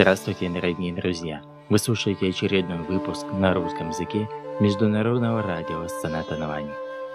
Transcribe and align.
Здравствуйте, 0.00 0.48
дорогие 0.48 0.94
друзья! 0.94 1.42
Вы 1.68 1.76
слушаете 1.76 2.30
очередной 2.30 2.78
выпуск 2.78 3.26
на 3.34 3.52
русском 3.52 3.90
языке 3.90 4.30
Международного 4.58 5.42
радио 5.42 5.86
Санатанавани, 5.88 6.70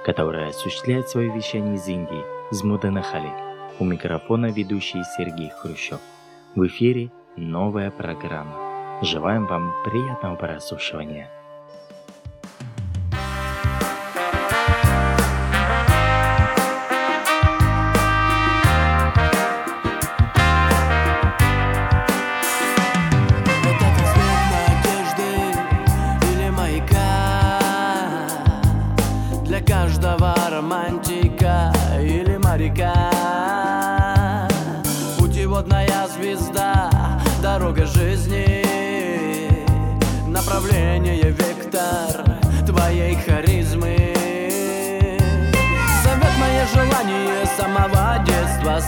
которое 0.06 0.50
осуществляет 0.50 1.10
свое 1.10 1.34
вещание 1.34 1.78
из 1.78 1.88
Индии, 1.88 2.24
из 2.52 2.64
Муданахали. 2.64 3.32
У 3.80 3.86
микрофона 3.86 4.52
ведущий 4.52 5.02
Сергей 5.18 5.50
Хрущев. 5.50 6.00
В 6.54 6.68
эфире 6.68 7.10
новая 7.36 7.90
программа. 7.90 9.00
Желаем 9.02 9.48
вам 9.48 9.74
приятного 9.84 10.36
прослушивания. 10.36 11.32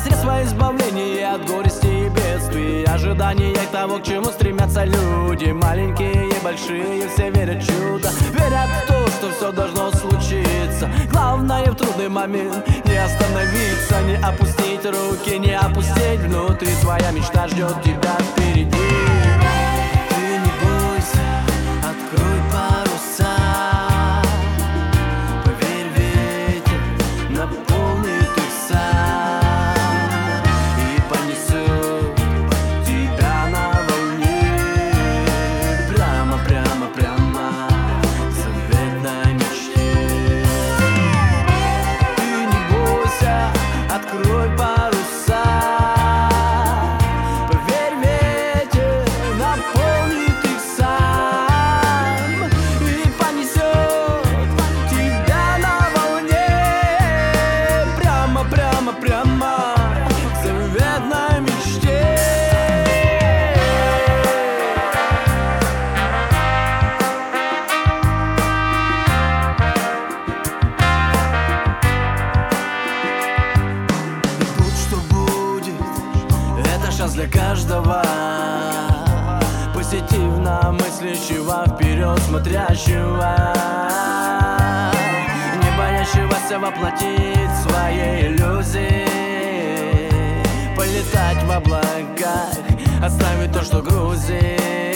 Средства 0.04 0.44
избавления 0.44 1.34
от 1.34 1.48
горести 1.48 1.88
и 1.88 2.10
бедствий 2.10 2.84
Ожидания 2.84 3.56
того, 3.72 4.00
к 4.00 4.04
чему 4.04 4.26
стремятся 4.26 4.84
люди. 4.84 5.52
Маленькие 5.52 6.30
и 6.30 6.44
большие, 6.44 7.08
все 7.10 7.30
верят 7.30 7.64
в 7.64 7.68
чудо 7.68 8.10
Верят 8.34 8.70
в 8.70 8.88
то, 8.88 9.08
что 9.08 9.32
все 9.32 9.52
должно 9.52 9.92
случиться. 9.92 10.90
Главное 11.10 11.72
в 11.72 11.76
трудный 11.76 12.10
момент 12.10 12.68
не 12.86 12.98
остановиться 12.98 14.02
Не 14.06 14.16
опустить 14.18 14.86
руки, 14.86 15.40
не 15.40 15.58
опустить 15.58 16.20
внутри. 16.20 16.70
Твоя 16.82 17.12
мечта 17.12 17.48
ждет 17.48 17.82
тебя 17.82 18.16
впереди 18.20 19.17
воплотить 86.60 87.56
свои 87.64 88.28
иллюзии. 88.28 89.08
Полетать 90.76 91.44
в 91.44 91.52
облаках, 91.52 92.58
оставить 93.02 93.52
то, 93.52 93.64
что 93.64 93.82
грузит 93.82 94.87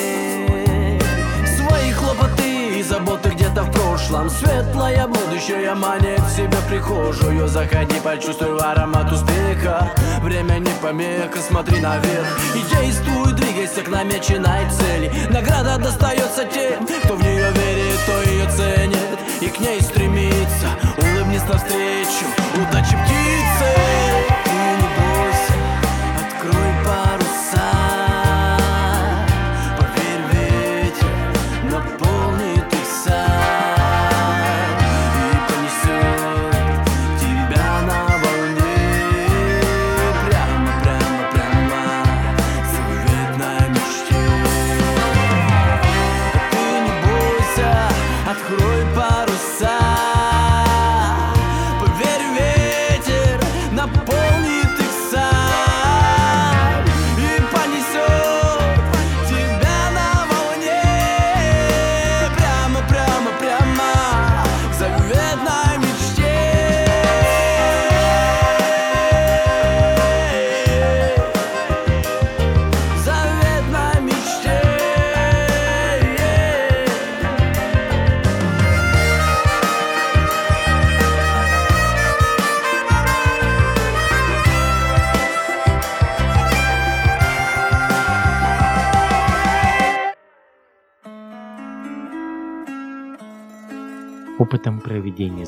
заботы 2.84 3.30
где-то 3.30 3.64
в 3.64 3.72
прошлом. 3.72 4.30
Светлое 4.30 5.08
будущее 5.08 5.74
манит 5.74 6.22
себе 6.36 6.58
прихожую. 6.70 7.48
Заходи, 7.48 8.00
почувствуй 8.04 8.58
аромат 8.60 9.12
успеха. 9.12 9.92
Время 10.22 10.60
не 10.60 10.72
помеха, 10.82 11.40
смотри 11.48 11.80
наверх. 11.80 12.28
И 12.56 12.76
действуй, 12.76 13.34
двигайся 13.34 13.82
к 13.82 13.90
намеченной 13.90 14.70
цели. 14.70 15.12
Награда 15.30 15.78
достается 15.78 16.46
тем, 16.46 16.86
кто 17.04 17.16
в 17.16 17.24
нее 17.24 17.52
верит, 17.52 18.00
кто 18.04 18.22
ее 18.30 18.50
ценит. 18.50 19.20
И 19.42 19.48
к 19.48 19.60
ней 19.60 19.82
стремится. 19.82 20.68
Улыбнись 20.98 21.48
навстречу, 21.48 22.26
удачи 22.56 22.96
птицы 23.04 23.91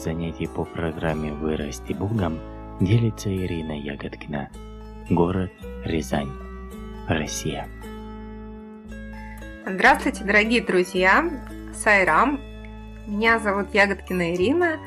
занятий 0.03 0.47
по 0.47 0.65
программе 0.65 1.31
«Вырасти 1.31 1.93
Богом» 1.93 2.37
делится 2.81 3.33
Ирина 3.33 3.71
Ягодкина. 3.71 4.49
Город 5.09 5.51
Рязань, 5.85 6.31
Россия. 7.07 7.69
Здравствуйте, 9.65 10.25
дорогие 10.25 10.61
друзья! 10.61 11.23
Сайрам. 11.73 12.39
Меня 13.07 13.39
зовут 13.39 13.73
Ягодкина 13.73 14.33
Ирина. 14.33 14.77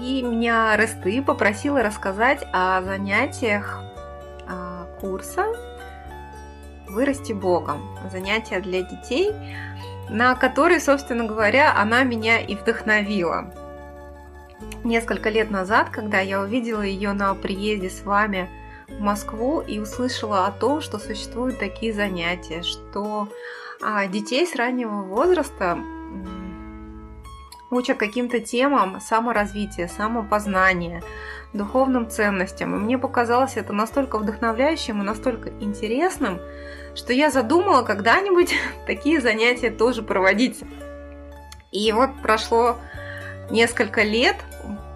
И 0.00 0.22
меня 0.22 0.76
Ресты 0.76 1.20
попросила 1.22 1.82
рассказать 1.82 2.46
о 2.52 2.82
занятиях 2.82 3.82
а, 4.46 4.86
курса 5.00 5.46
«Вырасти 6.88 7.32
Богом». 7.32 7.80
Занятия 8.12 8.60
для 8.60 8.82
детей– 8.82 9.32
на 10.10 10.34
которой, 10.34 10.80
собственно 10.80 11.24
говоря, 11.24 11.72
она 11.76 12.02
меня 12.02 12.40
и 12.40 12.56
вдохновила. 12.56 13.54
Несколько 14.84 15.28
лет 15.28 15.50
назад, 15.50 15.90
когда 15.90 16.20
я 16.20 16.40
увидела 16.40 16.82
ее 16.82 17.12
на 17.12 17.34
приезде 17.34 17.90
с 17.90 18.02
вами 18.02 18.48
в 18.88 19.00
Москву 19.00 19.60
и 19.60 19.78
услышала 19.78 20.46
о 20.46 20.52
том, 20.52 20.80
что 20.80 20.98
существуют 20.98 21.58
такие 21.58 21.92
занятия, 21.92 22.62
что 22.62 23.28
а, 23.82 24.06
детей 24.06 24.46
с 24.46 24.56
раннего 24.56 25.02
возраста 25.02 25.78
учат 27.70 27.98
каким-то 27.98 28.40
темам 28.40 29.00
саморазвития, 29.00 29.88
самопознания, 29.88 31.02
духовным 31.52 32.10
ценностям. 32.10 32.74
И 32.74 32.78
мне 32.78 32.98
показалось 32.98 33.56
это 33.56 33.72
настолько 33.72 34.18
вдохновляющим 34.18 35.00
и 35.00 35.04
настолько 35.04 35.50
интересным, 35.60 36.40
что 36.94 37.12
я 37.12 37.30
задумала 37.30 37.82
когда-нибудь 37.82 38.54
такие 38.86 39.20
занятия 39.20 39.70
тоже 39.70 40.02
проводить. 40.02 40.62
И 41.70 41.92
вот 41.92 42.10
прошло 42.20 42.76
несколько 43.50 44.02
лет, 44.02 44.36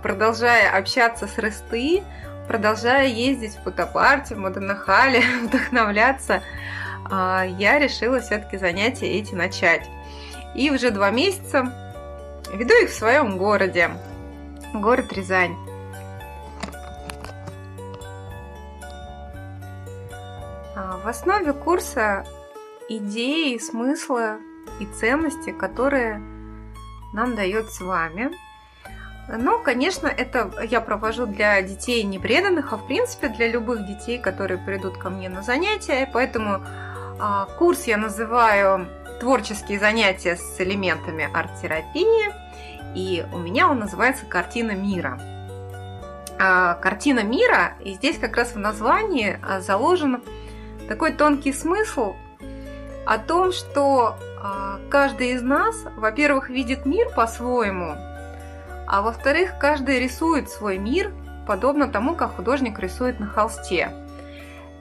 продолжая 0.02 0.76
общаться 0.76 1.26
с 1.26 1.38
Ресты, 1.38 2.02
продолжая 2.46 3.06
ездить 3.06 3.56
в 3.56 3.62
фотопарте, 3.62 4.34
в 4.34 4.38
Моденахале, 4.38 5.22
вдохновляться, 5.42 6.42
а, 7.10 7.44
я 7.44 7.78
решила 7.78 8.20
все-таки 8.20 8.56
занятия 8.56 9.06
эти 9.06 9.34
начать. 9.34 9.88
И 10.54 10.70
уже 10.70 10.90
два 10.90 11.10
месяца 11.10 11.72
веду 12.52 12.74
их 12.82 12.90
в 12.90 12.94
своем 12.94 13.38
городе, 13.38 13.90
город 14.72 15.12
Рязань. 15.12 15.56
А, 20.76 20.98
в 21.02 21.08
основе 21.08 21.52
курса 21.52 22.24
идеи, 22.88 23.58
смыслы 23.58 24.38
и 24.80 24.86
ценности, 24.86 25.50
которые 25.50 26.20
нам 27.12 27.34
дает 27.34 27.70
с 27.70 27.80
вами. 27.80 28.30
Но, 29.28 29.58
конечно, 29.58 30.06
это 30.06 30.50
я 30.62 30.80
провожу 30.80 31.26
для 31.26 31.60
детей 31.62 32.02
не 32.02 32.18
преданных, 32.18 32.72
а 32.72 32.76
в 32.76 32.86
принципе 32.86 33.28
для 33.28 33.48
любых 33.48 33.86
детей, 33.86 34.18
которые 34.18 34.58
придут 34.58 34.98
ко 34.98 35.08
мне 35.08 35.28
на 35.28 35.42
занятия. 35.42 36.08
Поэтому 36.12 36.62
а, 37.18 37.46
курс 37.58 37.84
я 37.86 37.96
называю 37.96 38.86
«Творческие 39.20 39.78
занятия 39.78 40.36
с 40.36 40.60
элементами 40.60 41.28
арт-терапии». 41.32 42.32
И 42.94 43.24
у 43.32 43.38
меня 43.38 43.68
он 43.68 43.78
называется 43.78 44.26
«Картина 44.26 44.72
мира». 44.72 45.18
А, 46.38 46.74
картина 46.74 47.20
мира, 47.22 47.74
и 47.80 47.94
здесь 47.94 48.18
как 48.18 48.36
раз 48.36 48.54
в 48.54 48.58
названии 48.58 49.38
а, 49.42 49.60
заложен 49.60 50.22
такой 50.88 51.12
тонкий 51.12 51.52
смысл 51.52 52.16
о 53.06 53.18
том, 53.18 53.52
что 53.52 54.16
а, 54.42 54.80
каждый 54.90 55.30
из 55.30 55.42
нас, 55.42 55.76
во-первых, 55.96 56.50
видит 56.50 56.86
мир 56.86 57.08
по-своему, 57.14 57.94
а 58.86 59.02
во-вторых, 59.02 59.54
каждый 59.58 60.00
рисует 60.00 60.50
свой 60.50 60.78
мир, 60.78 61.12
подобно 61.46 61.88
тому, 61.88 62.14
как 62.14 62.36
художник 62.36 62.78
рисует 62.78 63.20
на 63.20 63.26
холсте. 63.26 63.92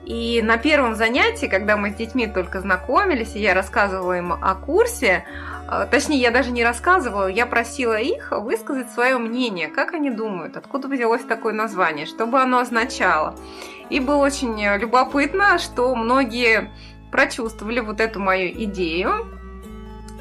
И 0.04 0.42
на 0.42 0.58
первом 0.58 0.94
занятии, 0.94 1.46
когда 1.46 1.76
мы 1.78 1.90
с 1.90 1.94
детьми 1.94 2.26
только 2.26 2.60
знакомились, 2.60 3.34
и 3.34 3.40
я 3.40 3.54
рассказывала 3.54 4.18
им 4.18 4.32
о 4.34 4.54
курсе, 4.54 5.24
а, 5.66 5.86
точнее, 5.86 6.18
я 6.18 6.30
даже 6.30 6.50
не 6.50 6.62
рассказывала, 6.62 7.26
я 7.26 7.46
просила 7.46 7.98
их 7.98 8.30
высказать 8.32 8.90
свое 8.90 9.16
мнение, 9.16 9.68
как 9.68 9.94
они 9.94 10.10
думают, 10.10 10.58
откуда 10.58 10.88
взялось 10.88 11.24
такое 11.24 11.54
название, 11.54 12.04
что 12.04 12.26
бы 12.26 12.38
оно 12.38 12.58
означало. 12.58 13.34
И 13.88 13.98
было 13.98 14.16
очень 14.16 14.62
любопытно, 14.78 15.58
что 15.58 15.94
многие 15.94 16.70
прочувствовали 17.10 17.80
вот 17.80 18.00
эту 18.00 18.20
мою 18.20 18.50
идею. 18.64 19.26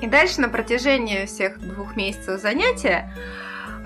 И 0.01 0.07
дальше 0.07 0.41
на 0.41 0.47
протяжении 0.47 1.25
всех 1.25 1.59
двух 1.59 1.95
месяцев 1.97 2.41
занятия 2.41 3.13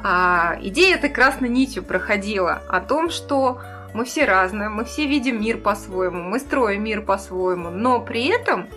а, 0.03 0.57
идея 0.61 0.95
этой 0.95 1.09
красной 1.09 1.49
нитью 1.49 1.83
проходила 1.83 2.61
о 2.67 2.79
том, 2.79 3.09
что 3.09 3.61
мы 3.93 4.05
все 4.05 4.25
разные, 4.25 4.69
мы 4.69 4.85
все 4.85 5.07
видим 5.07 5.41
мир 5.41 5.57
по-своему, 5.57 6.23
мы 6.23 6.39
строим 6.39 6.83
мир 6.83 7.01
по-своему, 7.01 7.69
но 7.69 7.99
при 7.99 8.27
этом 8.27 8.67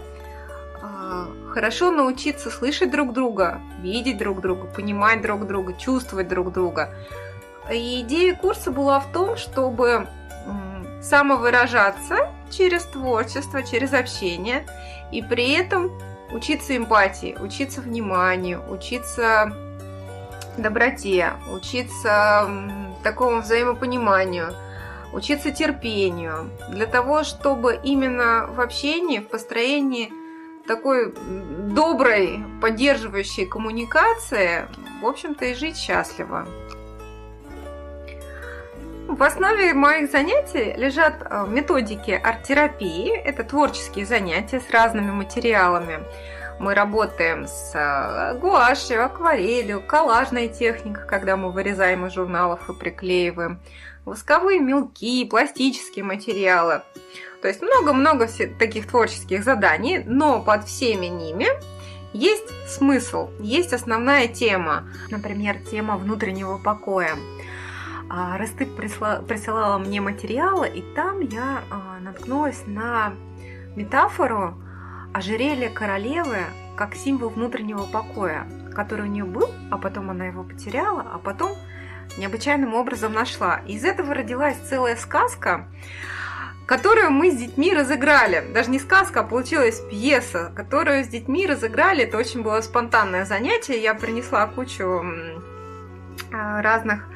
а, 0.83 1.27
хорошо 1.53 1.91
научиться 1.91 2.51
слышать 2.51 2.91
друг 2.91 3.13
друга, 3.13 3.61
видеть 3.83 4.19
друг 4.19 4.41
друга, 4.41 4.67
понимать 4.67 5.23
друг 5.23 5.47
друга, 5.47 5.75
чувствовать 5.75 6.29
друг 6.29 6.53
друга. 6.53 6.95
И 7.71 8.01
идея 8.01 8.35
курса 8.35 8.71
была 8.71 9.01
в 9.01 9.13
том, 9.13 9.37
чтобы 9.37 10.09
самовыражаться 11.01 12.31
через 12.51 12.85
творчество, 12.85 13.63
через 13.63 13.93
общение, 13.93 14.67
и 15.13 15.23
при 15.23 15.53
этом 15.53 15.91
учиться 16.33 16.77
эмпатии, 16.77 17.37
учиться 17.41 17.81
вниманию, 17.81 18.63
учиться 18.71 19.53
доброте, 20.63 21.33
учиться 21.53 22.49
такому 23.03 23.41
взаимопониманию, 23.41 24.55
учиться 25.13 25.51
терпению, 25.51 26.51
для 26.69 26.87
того, 26.87 27.25
чтобы 27.25 27.79
именно 27.83 28.47
в 28.49 28.61
общении, 28.61 29.19
в 29.19 29.29
построении 29.29 30.13
такой 30.67 31.13
доброй, 31.71 32.45
поддерживающей 32.61 33.47
коммуникации, 33.47 34.67
в 35.03 35.07
общем-то, 35.07 35.47
и 35.47 35.55
жить 35.55 35.77
счастливо. 35.77 36.47
В 39.09 39.21
основе 39.25 39.75
моих 39.75 40.13
занятий 40.13 40.73
лежат 40.77 41.27
э, 41.29 41.45
методики 41.49 42.13
арт-терапии. 42.13 43.13
Это 43.13 43.43
творческие 43.43 44.07
занятия 44.07 44.61
с 44.61 44.71
разными 44.71 45.11
материалами. 45.11 45.99
Мы 46.61 46.75
работаем 46.75 47.47
с 47.47 47.73
э, 47.75 48.39
гуашью, 48.39 49.03
акварелью, 49.03 49.81
коллажной 49.81 50.49
техникой, 50.49 51.07
когда 51.07 51.39
мы 51.39 51.53
вырезаем 51.53 52.05
из 52.05 52.13
журналов 52.13 52.69
и 52.69 52.75
приклеиваем, 52.75 53.61
восковые 54.05 54.61
мелки, 54.61 55.25
пластические 55.25 56.05
материалы. 56.05 56.83
То 57.41 57.49
есть 57.49 57.63
много-много 57.63 58.29
таких 58.59 58.87
творческих 58.89 59.43
заданий, 59.43 60.03
но 60.05 60.43
под 60.43 60.67
всеми 60.67 61.07
ними 61.07 61.47
есть 62.13 62.51
смысл, 62.69 63.31
есть 63.41 63.73
основная 63.73 64.29
тема. 64.29 64.85
Например, 65.09 65.57
тема 65.71 65.97
внутреннего 65.97 66.59
покоя. 66.59 67.17
А, 68.11 68.37
Растык 68.37 68.69
присылала 68.77 69.79
мне 69.79 70.03
материалы, 70.03 70.69
и 70.69 70.83
там 70.95 71.21
я 71.21 71.63
а, 71.71 71.99
наткнулась 72.01 72.65
на 72.67 73.15
метафору 73.77 74.61
ожерелья 75.13 75.71
королевы 75.71 76.45
как 76.77 76.95
символ 76.95 77.31
внутреннего 77.31 77.85
покоя, 77.85 78.47
который 78.75 79.07
у 79.07 79.11
нее 79.11 79.25
был, 79.25 79.51
а 79.71 79.79
потом 79.79 80.11
она 80.11 80.27
его 80.27 80.43
потеряла, 80.45 81.05
а 81.13 81.19
потом 81.19 81.53
необычайным 82.17 82.75
образом 82.75 83.13
нашла. 83.13 83.61
Из 83.67 83.85
этого 83.85 84.15
родилась 84.15 84.57
целая 84.69 84.97
сказка, 84.97 85.67
которую 86.67 87.11
мы 87.11 87.31
с 87.31 87.37
детьми 87.37 87.75
разыграли. 87.75 88.45
Даже 88.53 88.71
не 88.71 88.79
сказка, 88.79 89.21
а 89.21 89.25
получилась 89.25 89.81
пьеса, 89.91 90.53
которую 90.55 91.05
с 91.05 91.09
детьми 91.09 91.47
разыграли. 91.47 92.05
Это 92.05 92.17
очень 92.17 92.43
было 92.43 92.61
спонтанное 92.61 93.25
занятие. 93.25 93.83
Я 93.83 93.95
принесла 93.95 94.47
кучу 94.47 95.05
а, 96.33 96.63
разных 96.63 97.09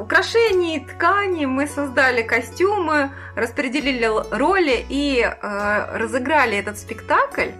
украшений, 0.00 0.80
ткани, 0.80 1.46
мы 1.46 1.66
создали 1.66 2.22
костюмы, 2.22 3.10
распределили 3.34 4.10
роли 4.30 4.84
и 4.88 5.20
э, 5.20 5.96
разыграли 5.96 6.56
этот 6.56 6.78
спектакль 6.78 7.50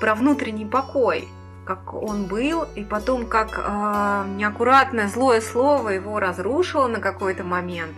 про 0.00 0.14
внутренний 0.14 0.64
покой, 0.64 1.28
как 1.64 1.94
он 1.94 2.26
был, 2.26 2.64
и 2.74 2.84
потом 2.84 3.26
как 3.26 3.58
э, 3.58 4.24
неаккуратное 4.36 5.08
злое 5.08 5.40
слово 5.40 5.90
его 5.90 6.18
разрушило 6.18 6.88
на 6.88 7.00
какой-то 7.00 7.44
момент, 7.44 7.94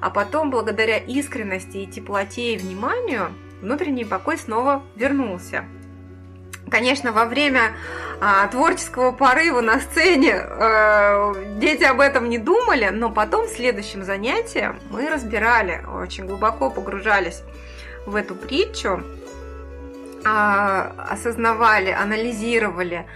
а 0.00 0.10
потом 0.10 0.50
благодаря 0.50 0.98
искренности 0.98 1.78
и 1.78 1.86
теплоте 1.86 2.54
и 2.54 2.58
вниманию 2.58 3.32
внутренний 3.60 4.04
покой 4.04 4.38
снова 4.38 4.82
вернулся. 4.94 5.64
Конечно, 6.70 7.12
во 7.12 7.26
время 7.26 7.72
а, 8.20 8.48
творческого 8.48 9.12
порыва 9.12 9.60
на 9.60 9.78
сцене 9.80 10.34
а, 10.34 11.34
дети 11.58 11.84
об 11.84 12.00
этом 12.00 12.28
не 12.28 12.38
думали, 12.38 12.88
но 12.92 13.10
потом 13.10 13.46
в 13.46 13.50
следующем 13.50 14.04
занятии 14.04 14.70
мы 14.90 15.08
разбирали, 15.08 15.84
очень 15.86 16.26
глубоко 16.26 16.70
погружались 16.70 17.42
в 18.04 18.16
эту 18.16 18.34
притчу, 18.34 19.02
а, 20.24 20.92
осознавали, 21.10 21.90
анализировали, 21.90 23.06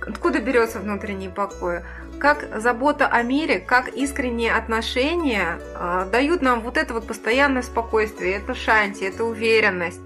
откуда 0.00 0.40
берется 0.40 0.80
внутренний 0.80 1.28
покой, 1.28 1.82
как 2.18 2.60
забота 2.60 3.06
о 3.06 3.22
мире, 3.22 3.60
как 3.60 3.88
искренние 3.88 4.52
отношения 4.52 5.60
а, 5.74 6.06
дают 6.06 6.42
нам 6.42 6.60
вот 6.60 6.76
это 6.76 6.94
вот 6.94 7.06
постоянное 7.06 7.62
спокойствие, 7.62 8.34
это 8.34 8.54
шанти, 8.54 9.04
это 9.04 9.24
уверенность. 9.24 10.00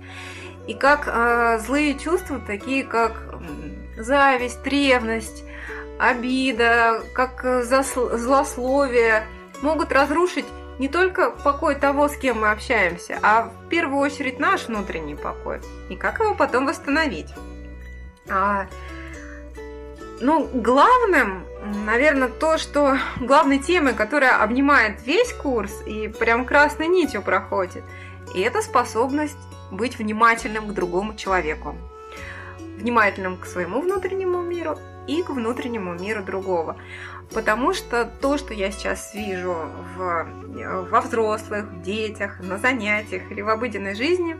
И 0.68 0.74
как 0.74 1.08
э, 1.08 1.58
злые 1.64 1.98
чувства, 1.98 2.38
такие 2.46 2.84
как 2.84 3.34
зависть, 3.96 4.64
ревность, 4.64 5.42
обида, 5.98 7.02
как 7.14 7.64
злословие, 7.64 9.26
могут 9.62 9.92
разрушить 9.92 10.44
не 10.78 10.88
только 10.88 11.30
покой 11.30 11.74
того, 11.74 12.08
с 12.08 12.16
кем 12.16 12.42
мы 12.42 12.50
общаемся, 12.50 13.18
а 13.22 13.44
в 13.44 13.68
первую 13.68 14.00
очередь 14.00 14.38
наш 14.38 14.68
внутренний 14.68 15.16
покой. 15.16 15.60
И 15.88 15.96
как 15.96 16.20
его 16.20 16.34
потом 16.34 16.66
восстановить. 16.66 17.32
А, 18.28 18.66
ну, 20.20 20.48
главным, 20.52 21.44
наверное, 21.86 22.28
то, 22.28 22.58
что 22.58 22.98
главной 23.20 23.58
темой, 23.58 23.94
которая 23.94 24.42
обнимает 24.42 25.02
весь 25.06 25.32
курс 25.32 25.72
и 25.86 26.08
прям 26.08 26.44
красной 26.44 26.88
нитью 26.88 27.22
проходит, 27.22 27.82
и 28.34 28.40
это 28.42 28.60
способность 28.60 29.38
быть 29.70 29.98
внимательным 29.98 30.68
к 30.68 30.72
другому 30.72 31.14
человеку. 31.14 31.76
внимательным 32.78 33.36
к 33.36 33.46
своему 33.46 33.80
внутреннему 33.80 34.40
миру 34.42 34.78
и 35.06 35.22
к 35.22 35.30
внутреннему 35.30 35.94
миру 35.94 36.22
другого. 36.22 36.76
Потому 37.34 37.74
что 37.74 38.04
то, 38.20 38.38
что 38.38 38.54
я 38.54 38.70
сейчас 38.70 39.14
вижу 39.14 39.54
в, 39.96 40.26
во 40.90 41.00
взрослых, 41.00 41.66
в 41.66 41.82
детях, 41.82 42.40
на 42.40 42.56
занятиях 42.58 43.30
или 43.30 43.42
в 43.42 43.48
обыденной 43.48 43.94
жизни, 43.94 44.36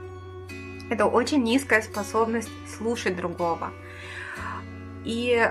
это 0.89 1.05
очень 1.05 1.43
низкая 1.43 1.83
способность 1.83 2.49
слушать 2.79 3.17
другого. 3.17 3.71
И 5.05 5.51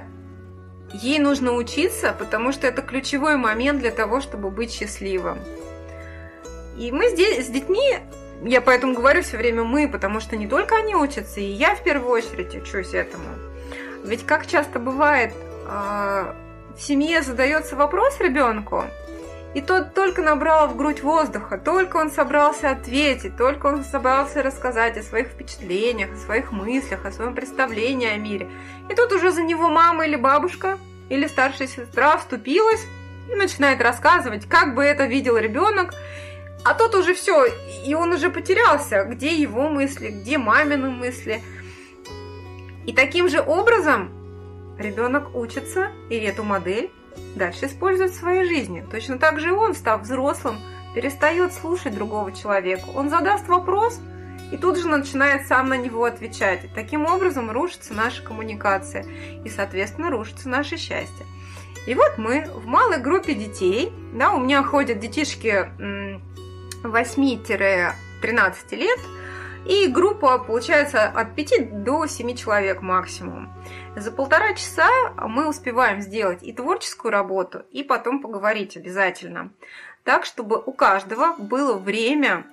ей 0.94 1.20
нужно 1.20 1.54
учиться, 1.54 2.16
потому 2.18 2.52
что 2.52 2.66
это 2.66 2.82
ключевой 2.82 3.38
момент 3.38 3.80
для 3.80 3.92
того, 3.92 4.20
чтобы 4.20 4.50
быть 4.50 4.72
счастливым. 4.72 5.38
И 6.78 6.92
мы 6.92 7.10
здесь 7.10 7.46
с 7.46 7.50
детьми, 7.50 8.00
я 8.44 8.62
поэтому 8.62 8.94
говорю 8.94 9.24
все 9.24 9.38
время 9.38 9.64
мы, 9.64 9.88
потому 9.88 10.20
что 10.20 10.38
не 10.38 10.48
только 10.48 10.76
они 10.76 10.96
учатся, 10.96 11.40
и 11.40 11.46
я 11.46 11.76
в 11.76 11.84
первую 11.84 12.12
очередь 12.12 12.56
учусь 12.56 12.94
этому. 12.94 13.26
Ведь 14.04 14.26
как 14.26 14.48
часто 14.48 14.80
бывает, 14.80 15.34
а, 15.68 16.36
в 16.78 16.82
семье 16.82 17.22
задается 17.22 17.76
вопрос 17.76 18.20
ребенку, 18.20 18.86
и 19.54 19.62
тот 19.62 19.94
только 19.96 20.22
набрал 20.22 20.68
в 20.68 20.76
грудь 20.76 21.02
воздуха, 21.02 21.58
только 21.58 21.98
он 21.98 22.12
собрался 22.12 22.70
ответить, 22.70 23.38
только 23.38 23.66
он 23.66 23.84
собрался 23.84 24.44
рассказать 24.44 24.98
о 24.98 25.02
своих 25.02 25.30
впечатлениях, 25.30 26.14
о 26.14 26.18
своих 26.18 26.52
мыслях, 26.52 27.06
о 27.06 27.12
своем 27.12 27.34
представлении 27.34 28.08
о 28.08 28.18
мире. 28.18 28.50
И 28.88 28.94
тут 28.94 29.12
уже 29.12 29.32
за 29.32 29.42
него 29.42 29.70
мама 29.70 30.06
или 30.06 30.16
бабушка, 30.16 30.78
или 31.10 31.26
старшая 31.28 31.68
сестра 31.68 32.18
вступилась 32.18 32.86
и 33.32 33.36
начинает 33.36 33.82
рассказывать, 33.82 34.48
как 34.48 34.76
бы 34.76 34.84
это 34.84 35.06
видел 35.06 35.38
ребенок, 35.38 35.94
а 36.68 36.74
тот 36.74 36.96
уже 36.96 37.14
все, 37.14 37.46
и 37.86 37.94
он 37.94 38.12
уже 38.12 38.30
потерялся, 38.30 39.06
где 39.06 39.34
его 39.34 39.70
мысли, 39.70 40.10
где 40.10 40.38
мамины 40.38 40.90
мысли. 40.90 41.42
И 42.86 42.92
таким 42.92 43.30
же 43.30 43.40
образом 43.40 44.10
ребенок 44.78 45.34
учится, 45.34 45.92
и 46.10 46.16
эту 46.16 46.44
модель 46.44 46.92
дальше 47.36 47.68
использует 47.68 48.12
в 48.12 48.20
своей 48.20 48.46
жизни. 48.46 48.86
Точно 48.92 49.18
так 49.18 49.40
же 49.40 49.48
и 49.48 49.52
он, 49.52 49.76
став 49.76 50.02
взрослым, 50.02 50.60
перестает 50.94 51.54
слушать 51.54 51.96
другого 51.96 52.34
человека. 52.34 52.90
Он 52.94 53.10
задаст 53.10 53.48
вопрос, 53.48 54.02
и 54.52 54.58
тут 54.58 54.78
же 54.78 54.90
начинает 54.90 55.48
сам 55.48 55.70
на 55.70 55.78
него 55.78 56.04
отвечать. 56.04 56.68
Таким 56.76 57.06
образом 57.06 57.50
рушится 57.50 57.94
наша 57.94 58.22
коммуникация, 58.24 59.06
и, 59.46 59.50
соответственно, 59.50 60.10
рушится 60.10 60.50
наше 60.50 60.76
счастье. 60.76 61.26
И 61.86 61.94
вот 61.96 62.18
мы 62.18 62.46
в 62.54 62.66
малой 62.66 62.98
группе 62.98 63.36
детей, 63.36 63.94
да, 64.14 64.34
у 64.34 64.42
меня 64.42 64.64
ходят 64.64 65.00
детишки 65.00 65.72
8-13 66.88 67.94
лет, 68.72 69.00
и 69.66 69.88
группа 69.88 70.40
получается 70.40 71.06
от 71.06 71.36
5 71.36 71.84
до 71.84 72.06
7 72.08 72.36
человек 72.36 72.82
максимум. 72.82 73.54
За 73.96 74.12
полтора 74.12 74.54
часа 74.54 74.90
мы 75.18 75.50
успеваем 75.50 76.02
сделать 76.02 76.44
и 76.44 76.54
творческую 76.54 77.12
работу, 77.12 77.64
и 77.72 77.84
потом 77.84 78.22
поговорить 78.22 78.78
обязательно. 78.78 79.52
Так, 80.04 80.24
чтобы 80.24 80.62
у 80.66 80.72
каждого 80.72 81.36
было 81.38 81.78
время 81.78 82.46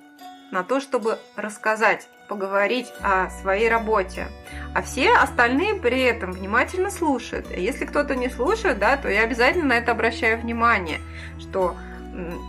на 0.51 0.65
то, 0.65 0.81
чтобы 0.81 1.19
рассказать, 1.37 2.09
поговорить 2.29 2.93
о 3.03 3.29
своей 3.31 3.69
работе. 3.69 4.27
А 4.75 4.83
все 4.83 5.13
остальные 5.15 5.77
при 5.77 6.01
этом 6.03 6.33
внимательно 6.33 6.91
слушают. 6.91 7.47
Если 7.51 7.85
кто-то 7.85 8.17
не 8.17 8.29
слушает, 8.29 8.79
да, 8.79 8.97
то 8.97 9.09
я 9.09 9.23
обязательно 9.23 9.67
на 9.67 9.79
это 9.79 9.93
обращаю 9.93 10.41
внимание, 10.41 11.01
что 11.39 11.77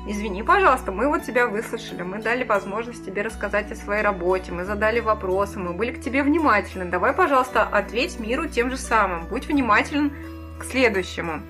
извини, 0.07 0.43
пожалуйста, 0.43 0.91
мы 0.91 1.07
вот 1.07 1.23
тебя 1.23 1.47
выслушали, 1.47 2.03
мы 2.03 2.21
дали 2.21 2.43
возможность 2.43 3.05
тебе 3.05 3.21
рассказать 3.21 3.71
о 3.71 3.75
своей 3.75 4.03
работе, 4.03 4.51
мы 4.51 4.65
задали 4.65 4.99
вопросы, 4.99 5.59
мы 5.59 5.73
были 5.73 5.91
к 5.91 6.01
тебе 6.01 6.23
внимательны. 6.23 6.85
Давай, 6.85 7.13
пожалуйста, 7.13 7.63
ответь 7.63 8.19
миру 8.19 8.47
тем 8.47 8.69
же 8.69 8.77
самым. 8.77 9.25
Будь 9.27 9.47
внимателен 9.47 10.13
к 10.59 10.65
следующему. 10.65 11.41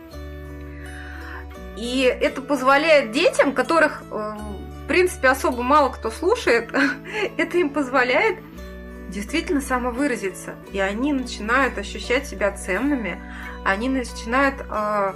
И 1.77 2.03
это 2.03 2.41
позволяет 2.41 3.11
детям, 3.11 3.53
которых, 3.53 4.03
э, 4.09 4.15
в 4.15 4.87
принципе, 4.87 5.27
особо 5.27 5.61
мало 5.61 5.89
кто 5.89 6.09
слушает, 6.09 6.73
это 7.37 7.57
им 7.57 7.69
позволяет 7.69 8.39
действительно 9.09 9.61
самовыразиться. 9.61 10.55
И 10.71 10.79
они 10.79 11.11
начинают 11.11 11.77
ощущать 11.77 12.27
себя 12.27 12.51
ценными, 12.51 13.21
они 13.65 13.89
начинают 13.89 14.61
э, 14.61 15.13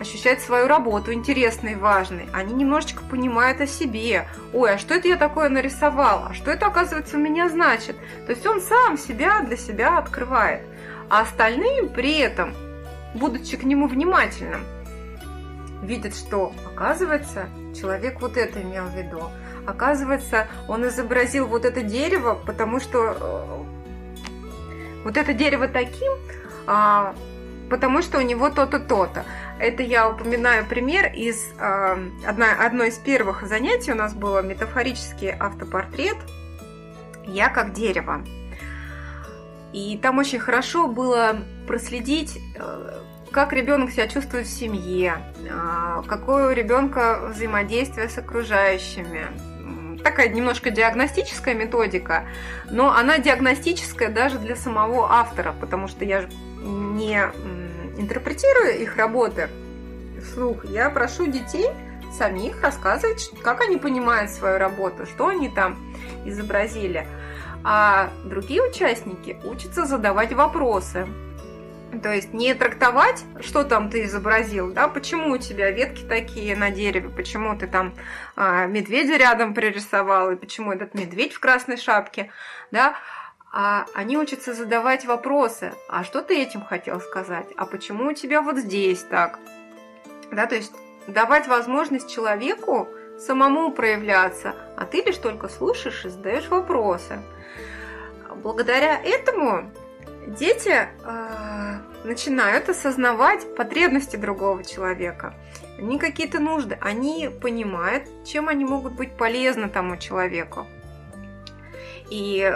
ощущать 0.00 0.40
свою 0.40 0.68
работу 0.68 1.12
интересной 1.12 1.72
и 1.72 1.76
важной. 1.76 2.28
Они 2.32 2.54
немножечко 2.54 3.02
понимают 3.02 3.60
о 3.60 3.66
себе. 3.66 4.28
Ой, 4.52 4.74
а 4.74 4.78
что 4.78 4.94
это 4.94 5.08
я 5.08 5.16
такое 5.16 5.48
нарисовал? 5.48 6.26
А 6.30 6.34
что 6.34 6.50
это, 6.50 6.66
оказывается, 6.66 7.16
у 7.16 7.20
меня 7.20 7.48
значит? 7.48 7.96
То 8.26 8.32
есть 8.32 8.46
он 8.46 8.60
сам 8.60 8.96
себя 8.96 9.40
для 9.42 9.56
себя 9.56 9.98
открывает. 9.98 10.62
А 11.10 11.20
остальные 11.22 11.84
при 11.84 12.18
этом, 12.18 12.54
будучи 13.14 13.56
к 13.56 13.64
нему 13.64 13.88
внимательным, 13.88 14.62
видят, 15.82 16.14
что, 16.14 16.52
оказывается, 16.66 17.48
человек 17.78 18.20
вот 18.20 18.36
это 18.36 18.62
имел 18.62 18.84
в 18.86 18.96
виду. 18.96 19.22
Оказывается, 19.66 20.48
он 20.66 20.86
изобразил 20.86 21.46
вот 21.46 21.64
это 21.64 21.82
дерево, 21.82 22.38
потому 22.46 22.80
что 22.80 23.16
э, 23.20 25.04
вот 25.04 25.16
это 25.16 25.34
дерево 25.34 25.68
таким, 25.68 26.12
а, 26.66 27.14
потому 27.68 28.02
что 28.02 28.18
у 28.18 28.22
него 28.22 28.50
то-то, 28.50 28.80
то-то. 28.80 29.24
Это 29.58 29.82
я 29.82 30.08
упоминаю 30.08 30.66
пример 30.66 31.12
из 31.14 31.52
э, 31.58 31.96
одна, 32.26 32.52
одной 32.64 32.88
из 32.88 32.98
первых 32.98 33.46
занятий 33.46 33.92
у 33.92 33.94
нас 33.94 34.14
было 34.14 34.42
метафорический 34.42 35.30
автопортрет 35.30 36.16
«Я 37.26 37.48
как 37.48 37.72
дерево». 37.72 38.24
И 39.72 39.98
там 39.98 40.18
очень 40.18 40.38
хорошо 40.38 40.88
было 40.88 41.36
проследить, 41.66 42.38
э, 42.56 43.00
как 43.30 43.52
ребенок 43.52 43.90
себя 43.90 44.08
чувствует 44.08 44.46
в 44.46 44.50
семье, 44.50 45.18
э, 45.38 46.02
какое 46.06 46.50
у 46.50 46.54
ребенка 46.54 47.28
взаимодействие 47.34 48.08
с 48.08 48.16
окружающими. 48.16 49.26
Такая 50.02 50.28
немножко 50.28 50.70
диагностическая 50.70 51.54
методика, 51.54 52.24
но 52.70 52.92
она 52.92 53.18
диагностическая 53.18 54.08
даже 54.08 54.38
для 54.38 54.56
самого 54.56 55.12
автора, 55.12 55.54
потому 55.60 55.88
что 55.88 56.04
я 56.04 56.22
же 56.22 56.28
не 56.62 57.20
интерпретируя 57.98 58.72
их 58.72 58.96
работы 58.96 59.48
вслух, 60.22 60.64
я 60.64 60.88
прошу 60.90 61.26
детей 61.26 61.68
самих 62.16 62.62
рассказывать, 62.62 63.30
как 63.42 63.60
они 63.60 63.76
понимают 63.76 64.30
свою 64.30 64.58
работу, 64.58 65.06
что 65.06 65.28
они 65.28 65.48
там 65.48 65.78
изобразили. 66.24 67.06
А 67.64 68.10
другие 68.24 68.62
участники 68.62 69.38
учатся 69.44 69.84
задавать 69.84 70.32
вопросы. 70.32 71.06
То 72.02 72.12
есть 72.12 72.34
не 72.34 72.52
трактовать, 72.54 73.24
что 73.40 73.64
там 73.64 73.88
ты 73.88 74.04
изобразил, 74.04 74.72
да, 74.72 74.88
почему 74.88 75.32
у 75.32 75.38
тебя 75.38 75.70
ветки 75.70 76.02
такие 76.02 76.54
на 76.54 76.70
дереве, 76.70 77.08
почему 77.08 77.56
ты 77.58 77.66
там 77.66 77.94
а, 78.36 78.66
медведя 78.66 79.16
рядом 79.16 79.54
пририсовал, 79.54 80.30
и 80.30 80.36
почему 80.36 80.72
этот 80.72 80.92
медведь 80.92 81.32
в 81.32 81.40
красной 81.40 81.78
шапке, 81.78 82.30
да, 82.70 82.94
а 83.52 83.86
они 83.94 84.16
учатся 84.18 84.54
задавать 84.54 85.04
вопросы. 85.04 85.72
А 85.88 86.04
что 86.04 86.22
ты 86.22 86.40
этим 86.40 86.62
хотел 86.62 87.00
сказать? 87.00 87.48
А 87.56 87.66
почему 87.66 88.08
у 88.08 88.12
тебя 88.12 88.42
вот 88.42 88.58
здесь 88.58 89.02
так? 89.02 89.38
Да, 90.30 90.46
то 90.46 90.54
есть 90.56 90.72
давать 91.06 91.48
возможность 91.48 92.12
человеку 92.12 92.88
самому 93.18 93.72
проявляться, 93.72 94.54
а 94.76 94.84
ты 94.84 95.02
лишь 95.02 95.16
только 95.16 95.48
слушаешь 95.48 96.04
и 96.04 96.08
задаешь 96.08 96.48
вопросы. 96.48 97.18
Благодаря 98.42 99.00
этому 99.02 99.72
дети 100.26 100.86
э, 101.04 101.78
начинают 102.04 102.68
осознавать 102.68 103.56
потребности 103.56 104.16
другого 104.16 104.62
человека. 104.62 105.34
Не 105.78 105.98
какие-то 105.98 106.38
нужды, 106.38 106.78
они 106.80 107.30
понимают, 107.40 108.04
чем 108.24 108.48
они 108.48 108.64
могут 108.64 108.92
быть 108.92 109.16
полезны 109.16 109.68
тому 109.68 109.96
человеку. 109.96 110.66
И 112.10 112.50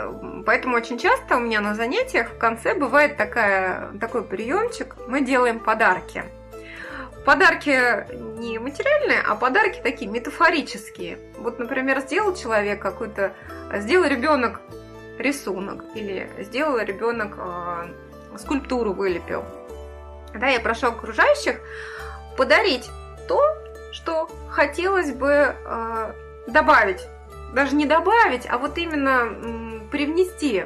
поэтому 0.46 0.76
очень 0.76 0.98
часто 0.98 1.36
у 1.36 1.40
меня 1.40 1.60
на 1.60 1.74
занятиях 1.74 2.30
в 2.30 2.38
конце 2.38 2.74
бывает 2.74 3.16
такая, 3.16 3.92
такой 4.00 4.22
приемчик. 4.22 4.96
Мы 5.08 5.20
делаем 5.20 5.60
подарки. 5.60 6.24
Подарки 7.24 8.06
не 8.38 8.58
материальные, 8.58 9.20
а 9.20 9.36
подарки 9.36 9.80
такие 9.82 10.10
метафорические. 10.10 11.18
Вот, 11.38 11.58
например, 11.58 12.00
сделал 12.00 12.34
человек 12.34 12.80
какой-то, 12.80 13.32
сделал 13.74 14.06
ребенок 14.06 14.60
рисунок 15.18 15.84
или 15.94 16.28
сделал 16.38 16.78
ребенок 16.78 17.34
э, 17.38 18.38
скульптуру 18.38 18.92
вылепил. 18.92 19.44
Да, 20.34 20.48
я 20.48 20.60
прошу 20.60 20.88
окружающих 20.88 21.60
подарить 22.36 22.90
то, 23.28 23.40
что 23.92 24.28
хотелось 24.50 25.12
бы 25.12 25.54
э, 25.54 26.12
добавить 26.48 27.06
даже 27.52 27.74
не 27.74 27.86
добавить, 27.86 28.46
а 28.48 28.58
вот 28.58 28.78
именно 28.78 29.80
привнести, 29.90 30.64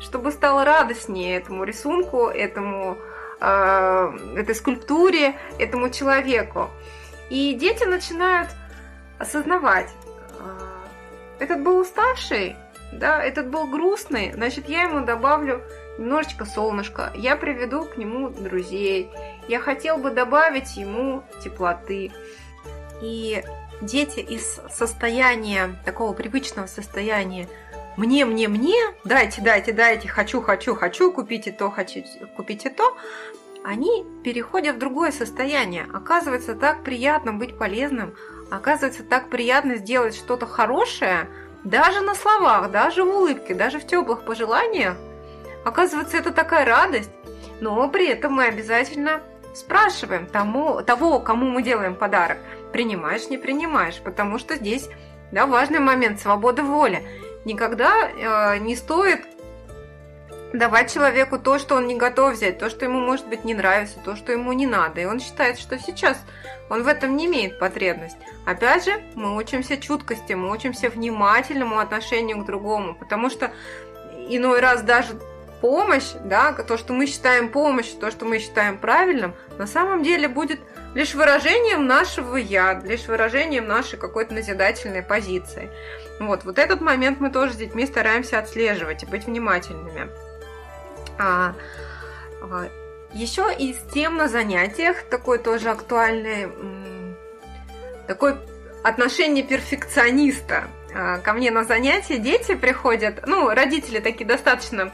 чтобы 0.00 0.30
стало 0.30 0.64
радостнее 0.64 1.36
этому 1.36 1.64
рисунку, 1.64 2.28
этому, 2.28 2.98
э, 3.40 4.18
этой 4.36 4.54
скульптуре, 4.54 5.36
этому 5.58 5.90
человеку. 5.90 6.70
И 7.30 7.54
дети 7.54 7.84
начинают 7.84 8.50
осознавать, 9.18 9.90
э, 10.38 11.44
этот 11.44 11.62
был 11.62 11.78
уставший, 11.78 12.56
да, 12.92 13.22
этот 13.22 13.48
был 13.48 13.66
грустный, 13.66 14.32
значит, 14.32 14.68
я 14.68 14.82
ему 14.82 15.04
добавлю 15.04 15.62
немножечко 15.98 16.44
солнышко, 16.44 17.12
я 17.14 17.36
приведу 17.36 17.84
к 17.84 17.96
нему 17.96 18.30
друзей, 18.30 19.10
я 19.48 19.60
хотел 19.60 19.98
бы 19.98 20.10
добавить 20.10 20.76
ему 20.76 21.22
теплоты. 21.42 22.10
И 23.02 23.42
дети 23.80 24.20
из 24.20 24.60
состояния, 24.70 25.76
такого 25.84 26.12
привычного 26.12 26.66
состояния, 26.66 27.48
мне, 27.96 28.24
мне, 28.24 28.48
мне, 28.48 28.76
дайте, 29.04 29.42
дайте, 29.42 29.72
дайте, 29.72 30.08
хочу, 30.08 30.40
хочу, 30.40 30.74
хочу, 30.74 31.12
купите 31.12 31.52
то, 31.52 31.70
хочу, 31.70 32.02
купите 32.36 32.70
то, 32.70 32.96
они 33.64 34.06
переходят 34.24 34.76
в 34.76 34.78
другое 34.78 35.10
состояние. 35.10 35.86
Оказывается, 35.92 36.54
так 36.54 36.82
приятно 36.82 37.32
быть 37.32 37.58
полезным, 37.58 38.14
оказывается, 38.50 39.02
так 39.02 39.28
приятно 39.28 39.76
сделать 39.76 40.14
что-то 40.14 40.46
хорошее, 40.46 41.28
даже 41.64 42.00
на 42.00 42.14
словах, 42.14 42.70
даже 42.70 43.04
в 43.04 43.08
улыбке, 43.08 43.54
даже 43.54 43.78
в 43.78 43.86
теплых 43.86 44.24
пожеланиях. 44.24 44.96
Оказывается, 45.64 46.16
это 46.16 46.32
такая 46.32 46.64
радость, 46.64 47.10
но 47.60 47.86
при 47.88 48.08
этом 48.08 48.34
мы 48.34 48.44
обязательно 48.44 49.20
спрашиваем 49.54 50.26
тому, 50.26 50.80
того, 50.82 51.20
кому 51.20 51.46
мы 51.46 51.62
делаем 51.62 51.94
подарок, 51.94 52.38
принимаешь, 52.72 53.28
не 53.28 53.38
принимаешь, 53.38 54.00
потому 54.02 54.38
что 54.38 54.56
здесь 54.56 54.88
да, 55.32 55.46
важный 55.46 55.78
момент 55.78 56.20
свобода 56.20 56.62
воли. 56.62 57.02
Никогда 57.44 58.08
э, 58.08 58.58
не 58.58 58.76
стоит 58.76 59.20
давать 60.52 60.92
человеку 60.92 61.38
то, 61.38 61.58
что 61.58 61.76
он 61.76 61.86
не 61.86 61.96
готов 61.96 62.34
взять, 62.34 62.58
то, 62.58 62.68
что 62.70 62.84
ему, 62.84 63.00
может 63.00 63.28
быть, 63.28 63.44
не 63.44 63.54
нравится, 63.54 63.98
то, 64.04 64.16
что 64.16 64.32
ему 64.32 64.52
не 64.52 64.66
надо. 64.66 65.00
И 65.00 65.04
он 65.04 65.20
считает, 65.20 65.58
что 65.58 65.78
сейчас 65.78 66.20
он 66.68 66.82
в 66.82 66.88
этом 66.88 67.16
не 67.16 67.26
имеет 67.26 67.58
потребность. 67.58 68.16
Опять 68.46 68.84
же, 68.84 68.92
мы 69.14 69.36
учимся 69.36 69.76
чуткости, 69.76 70.32
мы 70.32 70.50
учимся 70.50 70.90
внимательному 70.90 71.78
отношению 71.78 72.42
к 72.42 72.46
другому, 72.46 72.94
потому 72.94 73.30
что 73.30 73.52
иной 74.28 74.60
раз 74.60 74.82
даже 74.82 75.14
помощь, 75.60 76.12
да, 76.24 76.52
то, 76.52 76.78
что 76.78 76.92
мы 76.94 77.06
считаем 77.06 77.50
помощью, 77.50 77.98
то, 77.98 78.10
что 78.10 78.24
мы 78.24 78.38
считаем 78.38 78.78
правильным, 78.78 79.34
на 79.58 79.66
самом 79.66 80.02
деле 80.02 80.26
будет 80.28 80.60
лишь 80.94 81.14
выражением 81.14 81.86
нашего 81.86 82.36
«я», 82.36 82.80
лишь 82.84 83.06
выражением 83.06 83.66
нашей 83.66 83.98
какой-то 83.98 84.34
назидательной 84.34 85.02
позиции. 85.02 85.70
Вот, 86.18 86.44
вот 86.44 86.58
этот 86.58 86.80
момент 86.80 87.20
мы 87.20 87.30
тоже 87.30 87.54
с 87.54 87.56
детьми 87.56 87.86
стараемся 87.86 88.38
отслеживать 88.38 89.02
и 89.02 89.06
быть 89.06 89.26
внимательными. 89.26 90.10
А, 91.18 91.54
а, 92.42 92.68
еще 93.12 93.52
из 93.56 93.76
тем 93.92 94.16
на 94.16 94.28
занятиях 94.28 95.02
такой 95.04 95.38
тоже 95.38 95.70
актуальный, 95.70 96.48
такой 98.06 98.36
отношение 98.82 99.44
перфекциониста. 99.44 100.64
А, 100.94 101.18
ко 101.18 101.32
мне 101.32 101.50
на 101.50 101.64
занятия 101.64 102.18
дети 102.18 102.54
приходят, 102.54 103.26
ну, 103.26 103.48
родители 103.50 104.00
такие 104.00 104.26
достаточно 104.26 104.92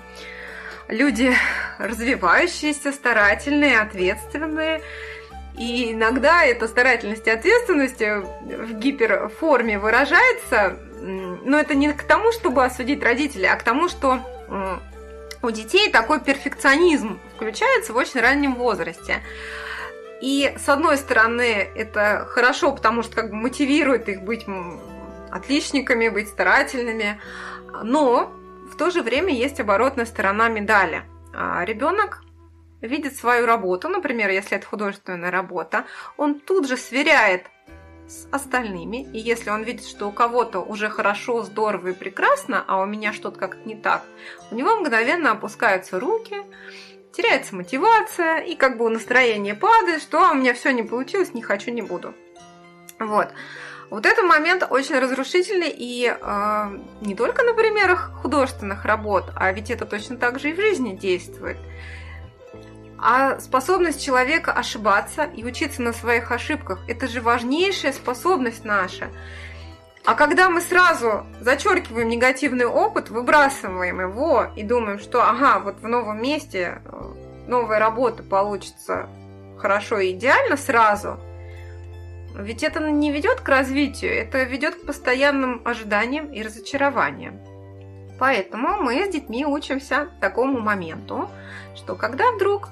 люди 0.89 1.35
развивающиеся, 1.79 2.93
старательные, 2.93 3.81
ответственные. 3.81 4.83
И 5.59 5.93
иногда 5.93 6.45
эта 6.45 6.69
старательность 6.69 7.27
и 7.27 7.31
ответственность 7.31 8.01
в 8.01 8.79
гиперформе 8.79 9.79
выражается, 9.79 10.79
но 11.01 11.59
это 11.59 11.75
не 11.75 11.93
к 11.93 12.03
тому, 12.03 12.33
чтобы 12.33 12.65
осудить 12.65 13.03
родителей, 13.03 13.47
а 13.47 13.57
к 13.57 13.63
тому, 13.63 13.89
что 13.89 14.21
у 15.43 15.51
детей 15.51 15.91
такой 15.91 16.21
перфекционизм 16.21 17.19
включается 17.35 17.93
в 17.93 17.97
очень 17.97 18.21
раннем 18.21 18.55
возрасте. 18.55 19.23
И 20.21 20.55
с 20.59 20.69
одной 20.69 20.97
стороны, 20.97 21.69
это 21.75 22.27
хорошо, 22.29 22.73
потому 22.73 23.03
что 23.03 23.15
как 23.17 23.31
бы 23.31 23.37
мотивирует 23.37 24.09
их 24.09 24.23
быть 24.23 24.47
отличниками, 25.31 26.09
быть 26.09 26.29
старательными, 26.29 27.21
но 27.83 28.33
в 28.71 28.77
то 28.77 28.91
же 28.91 29.03
время 29.03 29.33
есть 29.33 29.61
оборотная 29.61 30.07
сторона 30.07 30.49
медали. 30.49 31.03
А 31.35 31.65
ребенок 31.65 32.23
видит 32.81 33.17
свою 33.17 33.47
работу, 33.47 33.89
например, 33.89 34.31
если 34.31 34.57
это 34.57 34.67
художественная 34.67 35.31
работа, 35.31 35.87
он 36.17 36.41
тут 36.41 36.69
же 36.69 36.77
сверяет 36.77 37.47
с 38.09 38.29
остальными, 38.31 39.03
и 39.13 39.19
если 39.19 39.51
он 39.51 39.65
видит, 39.65 39.85
что 39.85 40.07
у 40.07 40.13
кого-то 40.13 40.61
уже 40.61 40.89
хорошо, 40.89 41.43
здорово 41.43 41.89
и 41.89 41.93
прекрасно, 41.93 42.65
а 42.67 42.81
у 42.81 42.87
меня 42.87 43.13
что-то 43.13 43.39
как-то 43.39 43.69
не 43.69 43.75
так, 43.75 44.05
у 44.51 44.55
него 44.55 44.77
мгновенно 44.77 45.33
опускаются 45.33 45.99
руки, 45.99 46.37
теряется 47.13 47.57
мотивация, 47.57 48.39
и 48.39 48.55
как 48.55 48.77
бы 48.77 48.89
настроение 48.91 49.55
падает, 49.55 50.03
что 50.03 50.23
а, 50.23 50.33
у 50.33 50.35
меня 50.35 50.55
все 50.55 50.71
не 50.73 50.83
получилось, 50.83 51.35
не 51.35 51.43
хочу, 51.43 51.71
не 51.73 51.83
буду. 51.83 52.15
Вот. 52.99 53.29
Вот 53.89 54.05
этот 54.05 54.25
момент 54.25 54.67
очень 54.69 54.99
разрушительный 54.99 55.71
и 55.71 56.09
э, 56.09 56.79
не 57.03 57.15
только 57.15 57.45
на 57.45 57.55
примерах 57.55 58.11
художественных 58.21 58.85
работ, 58.85 59.31
а 59.37 59.53
ведь 59.53 59.71
это 59.71 59.87
точно 59.87 60.17
так 60.17 60.41
же 60.41 60.51
и 60.51 60.55
в 60.55 60.57
жизни 60.57 60.97
действует. 60.97 61.57
А 62.99 63.39
способность 63.41 64.03
человека 64.03 64.53
ошибаться 64.53 65.25
и 65.25 65.45
учиться 65.45 65.83
на 65.83 65.93
своих 65.93 66.33
ошибках– 66.33 66.81
это 66.89 67.07
же 67.09 67.21
важнейшая 67.21 67.93
способность 67.93 68.65
наша. 68.65 69.09
А 70.05 70.15
когда 70.15 70.49
мы 70.49 70.61
сразу 70.61 71.27
зачеркиваем 71.41 72.09
негативный 72.09 72.67
опыт, 72.67 73.11
выбрасываем 73.11 74.01
его 74.01 74.47
и 74.57 74.63
думаем, 74.63 74.99
что 74.99 75.23
ага, 75.23 75.59
вот 75.59 75.81
в 75.81 75.89
новом 75.89 76.23
месте 76.23 76.81
э, 76.85 77.15
новая 77.49 77.79
работа 77.79 78.23
получится 78.23 79.09
хорошо 79.59 79.99
и 79.99 80.13
идеально 80.13 80.57
сразу– 80.57 81.19
ведь 82.39 82.63
это 82.63 82.81
не 82.91 83.13
ведет 83.13 83.41
к 83.41 83.49
развитию, 83.49 84.13
это 84.13 84.43
ведет 84.43 84.75
к 84.75 84.87
постоянным 84.87 85.63
ожиданиям 85.65 86.31
и 86.31 86.43
разочарованиям. 86.43 87.41
Поэтому 88.19 88.83
мы 88.83 89.07
с 89.07 89.09
детьми 89.09 89.47
учимся 89.47 90.11
такому 90.21 90.61
моменту, 90.61 91.31
что 91.75 91.95
когда 91.95 92.33
вдруг 92.33 92.69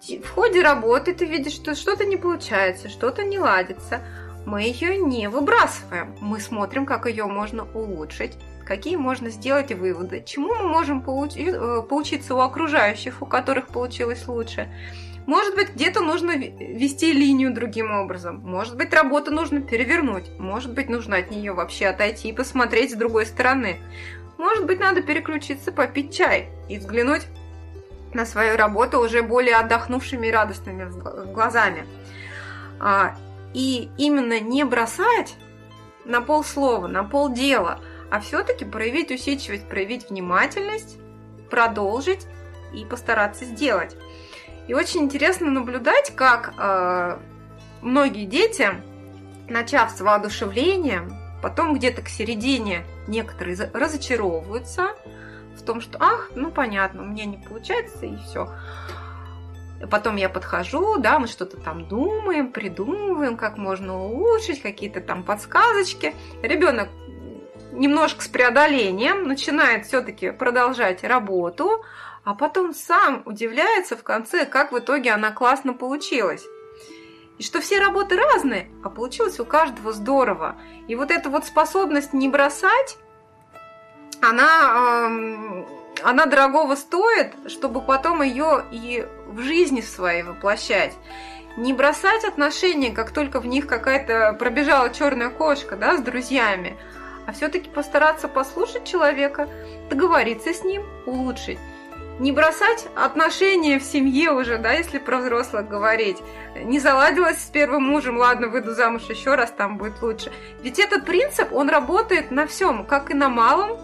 в 0.00 0.28
ходе 0.28 0.62
работы 0.62 1.14
ты 1.14 1.24
видишь, 1.24 1.54
что 1.54 1.74
что-то 1.74 2.04
не 2.04 2.16
получается, 2.16 2.88
что-то 2.88 3.24
не 3.24 3.38
ладится, 3.38 4.00
мы 4.46 4.62
ее 4.62 4.96
не 4.96 5.28
выбрасываем. 5.28 6.16
Мы 6.20 6.40
смотрим, 6.40 6.86
как 6.86 7.06
ее 7.06 7.26
можно 7.26 7.66
улучшить, 7.74 8.36
какие 8.64 8.96
можно 8.96 9.30
сделать 9.30 9.72
выводы, 9.72 10.22
чему 10.24 10.54
мы 10.54 10.68
можем 10.68 11.02
поучи- 11.02 11.50
э, 11.50 11.82
поучиться 11.82 12.34
у 12.34 12.38
окружающих, 12.38 13.22
у 13.22 13.26
которых 13.26 13.68
получилось 13.68 14.26
лучше, 14.28 14.68
может 15.28 15.54
быть, 15.56 15.74
где-то 15.74 16.00
нужно 16.00 16.30
вести 16.38 17.12
линию 17.12 17.52
другим 17.52 17.90
образом. 17.90 18.40
Может 18.42 18.78
быть, 18.78 18.94
работу 18.94 19.30
нужно 19.30 19.60
перевернуть. 19.60 20.24
Может 20.38 20.72
быть, 20.72 20.88
нужно 20.88 21.18
от 21.18 21.30
нее 21.30 21.52
вообще 21.52 21.88
отойти 21.88 22.30
и 22.30 22.32
посмотреть 22.32 22.92
с 22.92 22.96
другой 22.96 23.26
стороны. 23.26 23.76
Может 24.38 24.64
быть, 24.64 24.80
надо 24.80 25.02
переключиться, 25.02 25.70
попить 25.70 26.16
чай 26.16 26.48
и 26.70 26.78
взглянуть 26.78 27.26
на 28.14 28.24
свою 28.24 28.56
работу 28.56 29.00
уже 29.00 29.22
более 29.22 29.56
отдохнувшими 29.56 30.26
и 30.26 30.30
радостными 30.30 30.90
глазами. 31.32 31.86
А, 32.80 33.14
и 33.54 33.90
именно 33.98 34.40
не 34.40 34.64
бросать 34.64 35.36
на 36.04 36.20
полслова, 36.20 36.86
на 36.86 37.04
полдела, 37.04 37.80
а 38.10 38.20
все-таки 38.20 38.64
проявить 38.64 39.10
усидчивость, 39.10 39.68
проявить 39.68 40.10
внимательность, 40.10 40.98
продолжить 41.50 42.26
и 42.72 42.84
постараться 42.84 43.44
сделать. 43.44 43.96
И 44.66 44.74
очень 44.74 45.02
интересно 45.02 45.50
наблюдать, 45.50 46.14
как 46.14 46.54
э, 46.58 47.18
многие 47.80 48.26
дети, 48.26 48.68
начав 49.48 49.90
с 49.90 50.00
воодушевления, 50.00 51.08
потом 51.42 51.74
где-то 51.74 52.02
к 52.02 52.08
середине 52.08 52.84
некоторые 53.06 53.56
разочаровываются 53.72 54.94
в 55.58 55.64
том, 55.64 55.80
что 55.80 55.98
ах, 56.00 56.30
ну 56.34 56.50
понятно, 56.50 57.02
у 57.02 57.06
меня 57.06 57.24
не 57.24 57.36
получается 57.36 58.06
и 58.06 58.16
все. 58.16 58.48
Потом 59.90 60.16
я 60.16 60.28
подхожу, 60.28 60.98
да, 60.98 61.18
мы 61.18 61.28
что-то 61.28 61.56
там 61.56 61.86
думаем, 61.86 62.52
придумываем, 62.52 63.36
как 63.36 63.58
можно 63.58 64.02
улучшить, 64.02 64.60
какие-то 64.60 65.00
там 65.00 65.22
подсказочки. 65.22 66.14
Ребенок 66.42 66.88
немножко 67.72 68.22
с 68.22 68.28
преодолением 68.28 69.28
начинает 69.28 69.86
все-таки 69.86 70.30
продолжать 70.30 71.04
работу, 71.04 71.84
а 72.24 72.34
потом 72.34 72.74
сам 72.74 73.22
удивляется 73.24 73.96
в 73.96 74.02
конце, 74.02 74.46
как 74.46 74.72
в 74.72 74.78
итоге 74.78 75.12
она 75.12 75.30
классно 75.30 75.74
получилась. 75.74 76.44
И 77.38 77.44
что 77.44 77.60
все 77.60 77.78
работы 77.78 78.16
разные, 78.16 78.68
а 78.82 78.90
получилось 78.90 79.38
у 79.38 79.44
каждого 79.44 79.92
здорово. 79.92 80.56
И 80.88 80.96
вот 80.96 81.12
эта 81.12 81.30
вот 81.30 81.44
способность 81.44 82.12
не 82.12 82.28
бросать, 82.28 82.98
она, 84.20 85.06
она 86.02 86.26
дорогого 86.26 86.74
стоит, 86.74 87.34
чтобы 87.46 87.80
потом 87.80 88.22
ее 88.22 88.64
и 88.70 89.06
в 89.26 89.40
жизни 89.40 89.80
своей 89.80 90.22
воплощать. 90.22 90.94
Не 91.56 91.72
бросать 91.72 92.24
отношения, 92.24 92.92
как 92.92 93.10
только 93.10 93.40
в 93.40 93.46
них 93.46 93.66
какая-то 93.66 94.36
пробежала 94.38 94.90
черная 94.90 95.30
кошка, 95.30 95.76
да, 95.76 95.96
с 95.96 96.00
друзьями, 96.00 96.76
а 97.26 97.32
все-таки 97.32 97.68
постараться 97.68 98.28
послушать 98.28 98.84
человека, 98.84 99.48
договориться 99.90 100.54
с 100.54 100.62
ним, 100.62 100.84
улучшить 101.06 101.58
не 102.18 102.32
бросать 102.32 102.86
отношения 102.96 103.78
в 103.78 103.84
семье 103.84 104.32
уже, 104.32 104.58
да, 104.58 104.72
если 104.72 104.98
про 104.98 105.18
взрослых 105.18 105.68
говорить. 105.68 106.18
Не 106.56 106.80
заладилась 106.80 107.38
с 107.38 107.46
первым 107.46 107.84
мужем, 107.84 108.18
ладно, 108.18 108.48
выйду 108.48 108.74
замуж 108.74 109.02
еще 109.08 109.34
раз, 109.34 109.50
там 109.50 109.78
будет 109.78 110.02
лучше. 110.02 110.32
Ведь 110.62 110.78
этот 110.78 111.04
принцип, 111.04 111.52
он 111.52 111.68
работает 111.68 112.30
на 112.30 112.46
всем, 112.46 112.84
как 112.84 113.10
и 113.10 113.14
на 113.14 113.28
малом, 113.28 113.78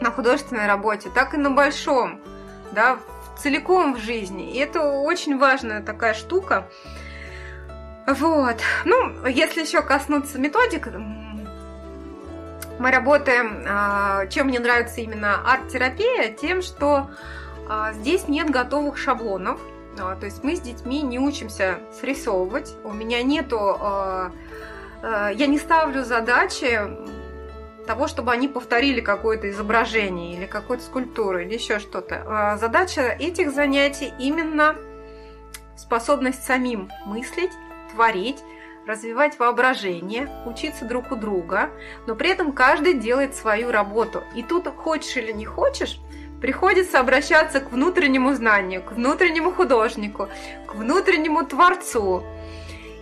на 0.00 0.10
художественной 0.10 0.66
работе, 0.66 1.10
так 1.14 1.34
и 1.34 1.36
на 1.36 1.50
большом. 1.50 2.20
да, 2.72 2.98
целиком 3.40 3.94
в 3.94 3.98
жизни. 3.98 4.52
И 4.52 4.58
это 4.58 4.82
очень 4.82 5.38
важная 5.38 5.82
такая 5.82 6.14
штука. 6.14 6.68
Вот. 8.06 8.56
Ну, 8.84 9.26
если 9.26 9.62
еще 9.62 9.82
коснуться 9.82 10.38
методик, 10.38 10.88
мы 12.78 12.90
работаем, 12.90 13.64
а, 13.68 14.26
чем 14.26 14.46
мне 14.46 14.58
нравится 14.58 15.00
именно 15.00 15.40
арт-терапия, 15.46 16.32
тем, 16.32 16.62
что 16.62 17.10
а, 17.68 17.92
здесь 17.92 18.26
нет 18.26 18.50
готовых 18.50 18.96
шаблонов. 18.96 19.60
А, 19.98 20.16
то 20.16 20.26
есть 20.26 20.42
мы 20.42 20.56
с 20.56 20.60
детьми 20.60 21.02
не 21.02 21.18
учимся 21.18 21.78
срисовывать. 22.00 22.74
У 22.84 22.92
меня 22.92 23.22
нету... 23.22 23.78
Я 25.02 25.46
не 25.46 25.58
ставлю 25.58 26.04
задачи 26.04 26.78
того, 27.86 28.08
чтобы 28.08 28.32
они 28.32 28.48
повторили 28.48 29.00
какое-то 29.00 29.50
изображение 29.50 30.34
или 30.34 30.46
какую-то 30.46 30.84
скульптуру 30.84 31.40
или 31.40 31.54
еще 31.54 31.78
что-то. 31.78 32.56
Задача 32.60 33.02
этих 33.18 33.52
занятий 33.52 34.12
именно 34.18 34.76
способность 35.76 36.44
самим 36.44 36.90
мыслить, 37.06 37.50
творить, 37.92 38.38
развивать 38.86 39.38
воображение, 39.38 40.28
учиться 40.46 40.84
друг 40.84 41.12
у 41.12 41.16
друга, 41.16 41.70
но 42.06 42.14
при 42.14 42.30
этом 42.30 42.52
каждый 42.52 42.94
делает 42.94 43.34
свою 43.34 43.70
работу. 43.70 44.22
И 44.34 44.42
тут, 44.42 44.68
хочешь 44.68 45.16
или 45.16 45.32
не 45.32 45.44
хочешь, 45.44 46.00
приходится 46.40 47.00
обращаться 47.00 47.60
к 47.60 47.70
внутреннему 47.70 48.32
знанию, 48.34 48.82
к 48.82 48.92
внутреннему 48.92 49.52
художнику, 49.52 50.28
к 50.66 50.74
внутреннему 50.74 51.44
творцу. 51.44 52.24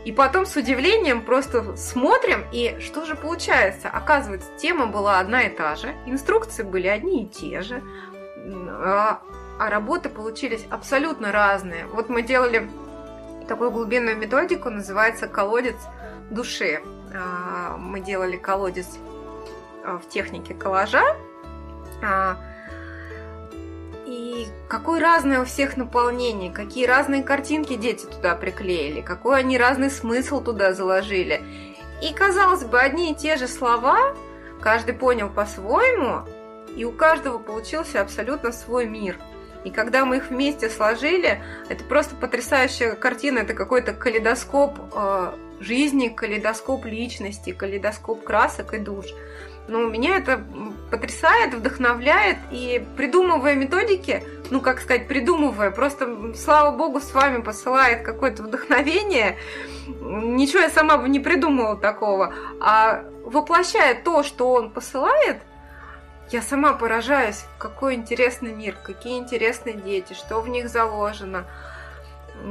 И 0.09 0.12
потом 0.12 0.47
с 0.47 0.57
удивлением 0.57 1.21
просто 1.21 1.77
смотрим, 1.77 2.47
и 2.51 2.79
что 2.81 3.05
же 3.05 3.14
получается? 3.14 3.90
Оказывается, 3.90 4.49
тема 4.57 4.87
была 4.87 5.21
одна 5.21 5.42
и 5.42 5.55
та 5.55 5.75
же, 5.75 5.94
инструкции 6.07 6.62
были 6.62 6.87
одни 6.87 7.25
и 7.25 7.29
те 7.29 7.61
же, 7.61 7.83
а, 8.71 9.21
а 9.61 9.68
работы 9.68 10.09
получились 10.09 10.64
абсолютно 10.71 11.31
разные. 11.31 11.85
Вот 11.88 12.09
мы 12.09 12.23
делали 12.23 12.71
такую 13.49 13.71
глубинную 13.71 14.16
методику, 14.16 14.71
называется 14.71 15.29
колодец 15.29 15.77
души. 16.31 16.81
А, 17.14 17.77
мы 17.77 18.01
делали 18.01 18.38
колодец 18.38 18.88
а, 19.85 19.99
в 19.99 20.09
технике 20.09 20.55
коллажа. 20.55 21.03
И 24.09 24.47
какое 24.68 25.01
разное 25.01 25.42
у 25.42 25.44
всех 25.44 25.77
наполнение, 25.77 26.51
какие 26.51 26.87
разные 26.87 27.23
картинки 27.23 27.77
дети 27.77 28.07
туда 28.07 28.35
приклеили, 28.35 29.03
какой 29.03 29.40
они 29.40 29.59
разный 29.59 29.90
смысл 29.90 30.42
туда 30.42 30.73
заложили. 30.73 31.42
И 32.03 32.14
казалось 32.14 32.64
бы, 32.64 32.81
одни 32.81 33.12
и 33.12 33.14
те 33.14 33.37
же 33.37 33.47
слова, 33.47 34.16
каждый 34.62 34.94
понял 34.94 35.29
по-своему, 35.29 36.27
и 36.75 36.87
у 36.87 36.92
каждого 36.92 37.38
получился 37.38 38.01
абсолютно 38.01 38.51
свой 38.51 38.87
мир– 38.87 39.16
и 39.64 39.71
когда 39.71 40.05
мы 40.05 40.18
их 40.18 40.31
вместе 40.31 40.71
сложили, 40.71 41.42
это 41.68 41.85
просто 41.85 42.14
потрясающая 42.16 42.94
картина, 42.94 43.40
это 43.40 43.55
какой-то 43.55 43.92
калейдоскоп 43.92 44.79
э, 44.94 45.33
жизни, 45.61 46.09
калейдоскоп 46.09 46.85
личности, 46.85 47.53
калейдоскоп 47.53 48.23
красок 48.23 48.75
и 48.75 48.79
душ. 48.79 49.07
Но 49.68 49.81
меня 49.81 50.16
это 50.16 50.42
потрясает, 50.90 51.54
вдохновляет, 51.54 52.38
и 52.50 52.85
придумывая 52.96 53.54
методики, 53.54 54.24
ну, 54.50 54.61
как 54.61 54.81
сказать, 54.81 55.07
придумывая, 55.07 55.70
просто, 55.70 56.35
слава 56.35 56.74
богу, 56.74 57.00
с 57.00 57.12
вами 57.12 57.42
посылает 57.42 58.02
какое-то 58.02 58.42
вдохновение, 58.42 59.37
ничего 59.87 60.61
я 60.61 60.70
сама 60.70 60.96
бы 60.96 61.09
не 61.09 61.20
придумала 61.20 61.76
такого, 61.76 62.35
а 62.61 63.04
воплощая 63.24 63.94
то, 64.02 64.22
что 64.22 64.52
он 64.52 64.70
посылает, 64.70 65.37
я 66.31 66.42
сама 66.42 66.74
поражаюсь, 66.74 67.44
какой 67.59 67.94
интересный 67.94 68.52
мир, 68.52 68.76
какие 68.83 69.18
интересные 69.18 69.74
дети, 69.74 70.12
что 70.12 70.40
в 70.40 70.48
них 70.48 70.68
заложено, 70.68 71.46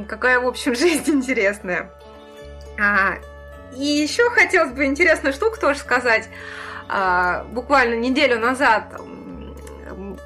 какая, 0.08 0.40
в 0.40 0.48
общем, 0.48 0.76
жизнь 0.76 1.10
интересная. 1.12 1.92
А, 2.80 3.16
и 3.76 3.84
еще 3.84 4.30
хотелось 4.30 4.72
бы 4.72 4.86
интересную 4.86 5.34
штуку 5.34 5.60
тоже 5.60 5.80
сказать. 5.80 6.30
А, 6.90 7.44
буквально 7.52 7.96
неделю 7.96 8.40
назад 8.40 9.02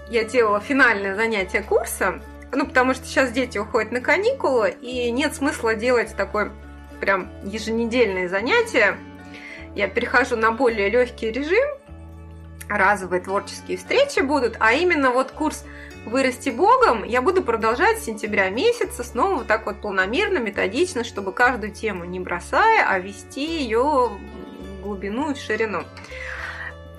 я 0.10 0.24
делала 0.24 0.60
финальное 0.60 1.15
занятие 1.15 1.62
курса, 1.63 2.21
ну, 2.52 2.65
потому 2.65 2.93
что 2.93 3.06
сейчас 3.06 3.32
дети 3.32 3.58
уходят 3.58 3.91
на 3.91 4.02
каникулы, 4.02 4.76
и 4.82 5.10
нет 5.12 5.34
смысла 5.36 5.76
делать 5.76 6.15
такое 6.15 6.52
прям 7.00 7.30
еженедельное 7.43 8.28
занятие. 8.28 8.97
Я 9.74 9.88
перехожу 9.88 10.36
на 10.36 10.52
более 10.52 10.89
легкий 10.89 11.32
режим, 11.32 11.63
разовые 12.69 13.21
творческие 13.21 13.78
встречи 13.78 14.19
будут, 14.19 14.58
а 14.60 14.74
именно 14.74 15.12
вот 15.12 15.32
курс 15.32 15.63
«Вырасти 16.06 16.50
Богом» 16.50 17.04
я 17.04 17.21
буду 17.21 17.41
продолжать 17.43 18.00
с 18.00 18.06
сентября 18.06 18.50
месяца, 18.50 19.04
снова 19.04 19.36
вот 19.36 19.47
так 19.47 19.65
вот 19.65 19.82
полномерно, 19.82 20.39
методично, 20.39 21.04
чтобы 21.04 21.32
каждую 21.32 21.71
тему 21.71 22.06
не 22.06 22.19
бросая, 22.19 22.86
а 22.88 23.00
вести 23.00 23.60
ее 23.60 24.10
в 24.10 24.82
глубину 24.82 25.32
и 25.32 25.36
в 25.36 25.38
ширину. 25.38 25.84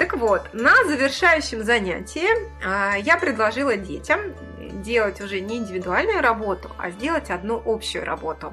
Так 0.02 0.16
вот, 0.16 0.52
на 0.52 0.84
завершающем 0.84 1.62
занятии 1.62 2.26
а, 2.66 2.96
я 2.96 3.16
предложила 3.16 3.76
детям 3.76 4.34
делать 4.82 5.20
уже 5.20 5.38
не 5.38 5.58
индивидуальную 5.58 6.20
работу, 6.20 6.72
а 6.76 6.90
сделать 6.90 7.30
одну 7.30 7.62
общую 7.64 8.04
работу. 8.04 8.52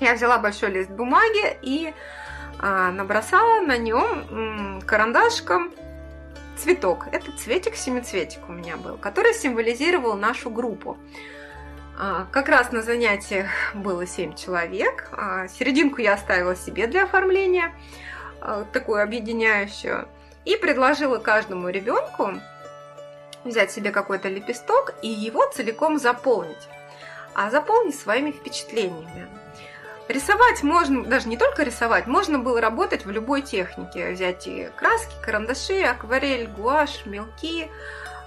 Я 0.00 0.14
взяла 0.14 0.38
большой 0.38 0.70
лист 0.70 0.88
бумаги 0.88 1.58
и 1.60 1.92
а, 2.58 2.90
набросала 2.92 3.60
на 3.60 3.76
нем 3.76 4.80
карандашком 4.86 5.70
цветок. 6.56 7.08
Это 7.12 7.30
цветик-семицветик 7.30 8.48
у 8.48 8.52
меня 8.52 8.78
был, 8.78 8.96
который 8.96 9.34
символизировал 9.34 10.16
нашу 10.16 10.48
группу. 10.48 10.96
А, 11.98 12.26
как 12.32 12.48
раз 12.48 12.72
на 12.72 12.80
занятиях 12.80 13.50
было 13.74 14.06
7 14.06 14.34
человек. 14.34 15.10
Серединку 15.58 16.00
я 16.00 16.14
оставила 16.14 16.56
себе 16.56 16.86
для 16.86 17.04
оформления, 17.04 17.70
такую 18.72 19.02
объединяющую. 19.02 20.08
И 20.44 20.56
предложила 20.56 21.18
каждому 21.18 21.68
ребенку 21.68 22.34
взять 23.44 23.70
себе 23.70 23.90
какой-то 23.90 24.28
лепесток 24.28 24.94
и 25.02 25.08
его 25.08 25.44
целиком 25.52 25.98
заполнить. 25.98 26.68
А 27.34 27.50
заполнить 27.50 27.98
своими 27.98 28.30
впечатлениями. 28.30 29.28
Рисовать 30.06 30.62
можно, 30.62 31.04
даже 31.04 31.28
не 31.28 31.38
только 31.38 31.62
рисовать, 31.62 32.06
можно 32.06 32.38
было 32.38 32.60
работать 32.60 33.06
в 33.06 33.10
любой 33.10 33.40
технике. 33.40 34.10
Взять 34.10 34.46
и 34.46 34.68
краски, 34.76 35.14
карандаши, 35.22 35.82
акварель, 35.82 36.46
гуашь, 36.46 37.06
мелки, 37.06 37.70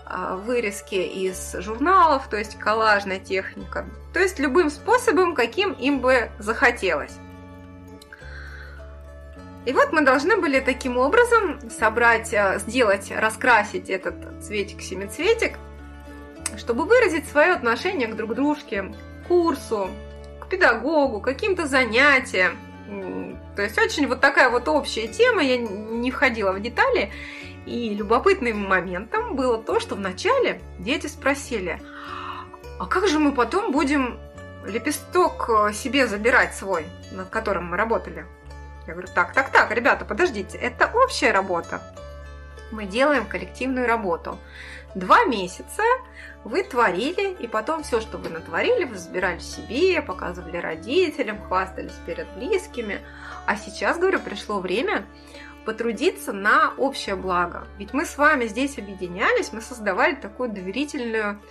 а, 0.06 0.36
вырезки 0.38 0.95
из 0.95 1.53
журналов, 1.60 2.27
то 2.30 2.38
есть 2.38 2.58
коллажная 2.58 3.19
техника. 3.19 3.86
То 4.12 4.19
есть 4.19 4.39
любым 4.39 4.71
способом, 4.71 5.36
каким 5.36 5.73
им 5.73 5.99
бы 5.99 6.32
захотелось. 6.39 7.13
И 9.67 9.73
вот 9.73 9.91
мы 9.91 9.99
должны 9.99 10.38
были 10.38 10.62
таким 10.62 10.97
образом 10.97 11.60
собрать, 11.69 12.34
а, 12.34 12.58
сделать, 12.58 13.12
раскрасить 13.13 13.89
этот 13.89 14.15
цветик-семицветик, 14.41 15.58
чтобы 16.56 16.86
выразить 16.86 17.27
свое 17.27 17.51
отношение 17.51 18.08
к 18.08 18.15
друг 18.15 18.34
дружке, 18.34 18.84
к 18.84 19.27
курсу, 19.27 19.89
педагогу, 20.49 21.19
каким-то 21.19 21.67
занятиям. 21.67 22.58
То 23.58 23.62
есть 23.62 23.77
очень 23.77 24.08
вот 24.08 24.21
такая 24.21 24.49
вот 24.49 24.69
общая 24.69 25.10
тема, 25.10 25.43
я 25.43 25.58
не 25.58 26.12
входила 26.12 26.53
в 26.53 26.62
детали. 26.62 27.12
И 27.65 27.93
любопытным 27.93 28.65
моментом 28.69 29.36
было 29.36 29.62
то, 29.62 29.82
что 29.82 29.95
вначале 29.95 30.62
дети 30.80 31.08
спросили, 31.08 31.82
а 32.80 32.86
как 32.86 33.10
же 33.10 33.19
мы 33.19 33.34
потом 33.34 33.73
будем 33.73 34.17
лепесток 34.65 35.49
э, 35.49 35.73
себе 35.73 36.08
забирать 36.08 36.56
свой, 36.56 36.86
над 37.12 37.27
которым 37.27 37.65
мы 37.65 37.75
работали? 37.75 38.25
Я 38.88 38.93
говорю, 38.93 39.10
так, 39.13 39.34
так, 39.34 39.52
так, 39.52 39.69
ребята, 39.71 40.06
подождите, 40.06 40.58
это 40.58 40.89
общая 40.93 41.32
работа. 41.32 41.82
Мы 42.71 42.86
делаем 42.86 43.26
коллективную 43.26 43.86
работу. 43.86 44.39
Два 44.95 45.26
месяца 45.26 45.84
вы 46.45 46.63
творили, 46.63 47.34
и 47.34 47.47
потом 47.47 47.84
все, 47.84 48.00
что 48.00 48.17
вы 48.17 48.30
натворили, 48.30 48.86
вы 48.86 48.97
забирали 48.97 49.39
себе, 49.39 50.02
показывали 50.02 50.58
родителям, 50.58 51.41
хвастались 51.43 51.93
перед 52.06 52.28
близкими. 52.36 53.02
А 53.45 53.58
сейчас, 53.58 54.00
говорю, 54.00 54.19
пришло 54.19 54.60
время 54.60 55.06
потрудиться 55.65 56.32
на 56.32 56.73
общее 56.78 57.15
благо. 57.15 57.67
Ведь 57.78 57.93
мы 57.93 58.06
с 58.06 58.17
вами 58.17 58.45
здесь 58.45 58.78
объединялись, 58.78 59.52
мы 59.52 59.60
создавали 59.60 60.15
такую 60.15 60.50
доверительную 60.50 61.41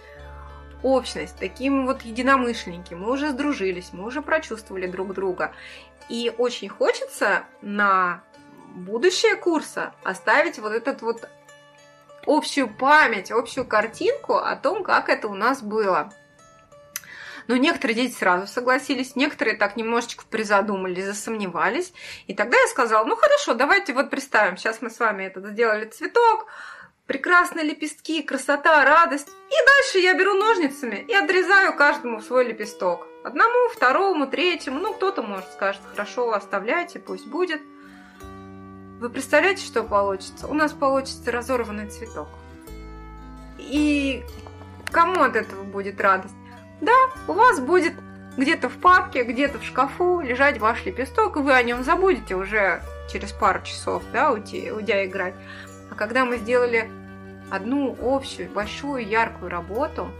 общность, 0.82 1.36
таким 1.38 1.86
вот 1.86 2.02
единомышленники. 2.02 2.94
Мы 2.94 3.10
уже 3.10 3.30
сдружились, 3.30 3.90
мы 3.92 4.06
уже 4.06 4.22
прочувствовали 4.22 4.86
друг 4.86 5.14
друга. 5.14 5.52
И 6.08 6.32
очень 6.36 6.68
хочется 6.68 7.44
на 7.62 8.22
будущее 8.74 9.36
курса 9.36 9.94
оставить 10.04 10.58
вот 10.58 10.72
этот 10.72 11.02
вот 11.02 11.28
общую 12.26 12.68
память, 12.68 13.30
общую 13.30 13.66
картинку 13.66 14.34
о 14.34 14.54
том, 14.56 14.84
как 14.84 15.08
это 15.08 15.28
у 15.28 15.34
нас 15.34 15.62
было. 15.62 16.12
Но 17.48 17.56
некоторые 17.56 17.94
дети 17.94 18.12
сразу 18.12 18.46
согласились, 18.46 19.14
некоторые 19.14 19.56
так 19.56 19.76
немножечко 19.76 20.24
призадумались, 20.28 21.04
засомневались. 21.04 21.92
И 22.26 22.34
тогда 22.34 22.56
я 22.58 22.66
сказала, 22.66 23.04
ну 23.04 23.14
хорошо, 23.14 23.54
давайте 23.54 23.92
вот 23.92 24.10
представим, 24.10 24.56
сейчас 24.56 24.82
мы 24.82 24.90
с 24.90 24.98
вами 24.98 25.24
этот 25.24 25.46
сделали 25.46 25.84
цветок, 25.84 26.46
прекрасные 27.06 27.64
лепестки, 27.64 28.22
красота, 28.22 28.84
радость. 28.84 29.28
И 29.28 29.66
дальше 29.66 29.98
я 29.98 30.14
беру 30.14 30.34
ножницами 30.34 31.04
и 31.08 31.14
отрезаю 31.14 31.76
каждому 31.76 32.20
свой 32.20 32.46
лепесток. 32.46 33.06
Одному, 33.26 33.68
второму, 33.74 34.28
третьему. 34.28 34.78
Ну, 34.78 34.94
кто-то, 34.94 35.20
может, 35.20 35.50
скажет, 35.50 35.82
хорошо, 35.90 36.32
оставляйте, 36.32 37.00
пусть 37.00 37.26
будет. 37.26 37.60
Вы 39.00 39.10
представляете, 39.10 39.66
что 39.66 39.82
получится? 39.82 40.46
У 40.46 40.54
нас 40.54 40.72
получится 40.72 41.32
разорванный 41.32 41.90
цветок. 41.90 42.28
И 43.58 44.22
кому 44.92 45.24
от 45.24 45.34
этого 45.34 45.64
будет 45.64 46.00
радость? 46.00 46.36
Да, 46.80 46.94
у 47.26 47.32
вас 47.32 47.58
будет 47.58 47.94
где-то 48.36 48.68
в 48.68 48.78
папке, 48.78 49.24
где-то 49.24 49.58
в 49.58 49.64
шкафу 49.64 50.20
лежать 50.20 50.58
ваш 50.60 50.84
лепесток, 50.84 51.36
и 51.36 51.40
вы 51.40 51.52
о 51.52 51.62
нем 51.64 51.82
забудете 51.82 52.36
уже 52.36 52.80
через 53.10 53.32
пару 53.32 53.60
часов, 53.62 54.04
да, 54.12 54.30
уйти, 54.30 54.70
уйдя 54.70 55.04
играть. 55.04 55.34
А 55.90 55.96
когда 55.96 56.24
мы 56.24 56.36
сделали 56.36 56.88
одну 57.50 57.98
общую, 58.00 58.48
большую, 58.50 59.04
яркую 59.04 59.50
работу, 59.50 60.12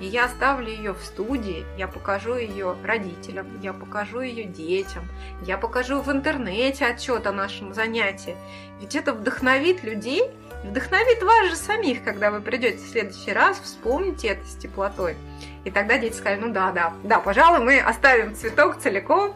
и 0.00 0.06
я 0.06 0.24
оставлю 0.24 0.68
ее 0.68 0.94
в 0.94 1.02
студии, 1.02 1.64
я 1.76 1.86
покажу 1.86 2.34
ее 2.34 2.74
родителям, 2.82 3.46
я 3.60 3.72
покажу 3.72 4.20
ее 4.20 4.44
детям, 4.44 5.06
я 5.42 5.58
покажу 5.58 6.00
в 6.00 6.10
интернете 6.10 6.86
отчет 6.86 7.26
о 7.26 7.32
нашем 7.32 7.74
занятии. 7.74 8.34
Ведь 8.80 8.96
это 8.96 9.12
вдохновит 9.12 9.84
людей, 9.84 10.24
вдохновит 10.64 11.22
вас 11.22 11.50
же 11.50 11.56
самих, 11.56 12.02
когда 12.02 12.30
вы 12.30 12.40
придете 12.40 12.78
в 12.78 12.88
следующий 12.88 13.32
раз, 13.32 13.60
вспомните 13.60 14.28
это 14.28 14.46
с 14.46 14.56
теплотой. 14.56 15.16
И 15.64 15.70
тогда 15.70 15.98
дети 15.98 16.16
скажут, 16.16 16.46
ну 16.46 16.52
да, 16.52 16.72
да, 16.72 16.94
да, 17.02 17.18
пожалуй, 17.20 17.60
мы 17.60 17.78
оставим 17.78 18.34
цветок 18.34 18.78
целиком. 18.78 19.34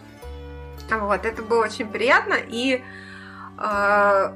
Вот, 0.91 1.27
это 1.27 1.43
было 1.43 1.65
очень 1.65 1.89
приятно. 1.89 2.37
И 2.49 2.83
э, 3.59 4.33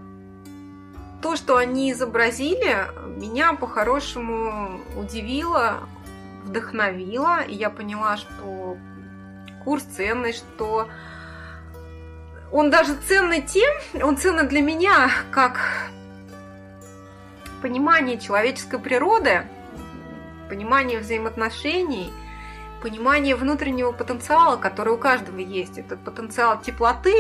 то, 1.23 1.37
что 1.37 1.57
они 1.57 1.93
изобразили, 1.93 2.87
меня 3.17 3.55
по-хорошему 3.55 4.81
удивило, 4.97 5.81
вдохновило. 6.49 7.43
И 7.43 7.55
я 7.55 7.71
поняла, 7.71 8.17
что 8.17 8.77
курс 9.65 9.85
ценный, 9.85 10.33
что 10.33 10.89
он 12.51 12.71
даже 12.71 12.95
ценный 13.07 13.43
тем, 13.43 13.71
он 14.03 14.17
ценный 14.17 14.49
для 14.49 14.63
меня 14.63 15.11
как 15.31 15.61
понимание 17.61 18.19
человеческой 18.19 18.79
природы, 18.79 19.45
понимание 20.49 20.99
взаимоотношений, 20.99 22.11
понимание 22.83 23.37
внутреннего 23.37 23.93
потенциала, 23.93 24.57
который 24.57 24.95
у 24.95 24.99
каждого 24.99 25.39
есть. 25.39 25.79
Это 25.79 25.97
потенциал 25.97 26.61
теплоты, 26.61 27.15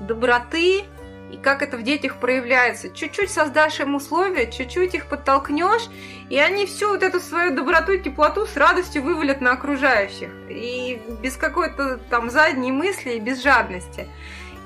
доброты, 0.00 0.84
и 1.30 1.36
как 1.36 1.62
это 1.62 1.76
в 1.76 1.82
детях 1.82 2.16
проявляется. 2.16 2.90
Чуть-чуть 2.90 3.30
создашь 3.30 3.80
им 3.80 3.94
условия, 3.94 4.50
чуть-чуть 4.50 4.94
их 4.94 5.06
подтолкнешь, 5.06 5.88
и 6.28 6.38
они 6.38 6.66
всю 6.66 6.88
вот 6.88 7.02
эту 7.02 7.20
свою 7.20 7.54
доброту 7.54 7.92
и 7.92 8.00
теплоту 8.00 8.46
с 8.46 8.56
радостью 8.56 9.02
вывалят 9.02 9.40
на 9.40 9.52
окружающих. 9.52 10.30
И 10.48 11.00
без 11.22 11.36
какой-то 11.36 11.98
там 12.10 12.30
задней 12.30 12.72
мысли 12.72 13.12
и 13.12 13.20
без 13.20 13.42
жадности. 13.42 14.08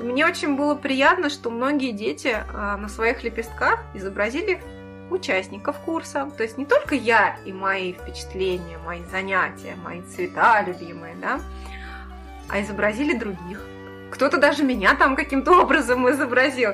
И 0.01 0.03
мне 0.03 0.27
очень 0.27 0.57
было 0.57 0.75
приятно, 0.75 1.31
что 1.31 1.51
многие 1.51 1.93
дети 1.93 2.37
а, 2.53 2.77
на 2.77 2.89
своих 2.89 3.23
лепестках 3.23 3.81
изобразили 3.95 4.61
участников 5.11 5.79
курса. 5.79 6.31
То 6.37 6.43
есть 6.43 6.59
не 6.59 6.67
только 6.67 6.95
я 6.95 7.37
и 7.45 7.53
мои 7.53 7.93
впечатления, 7.93 8.79
мои 8.85 9.05
занятия, 9.05 9.77
мои 9.85 10.03
цвета 10.03 10.63
любимые, 10.63 11.15
да, 11.17 11.41
а 12.49 12.61
изобразили 12.61 13.17
других. 13.17 13.66
Кто-то 14.17 14.39
даже 14.39 14.65
меня 14.65 14.95
там 14.95 15.15
каким-то 15.15 15.53
образом 15.63 16.11
изобразил. 16.11 16.73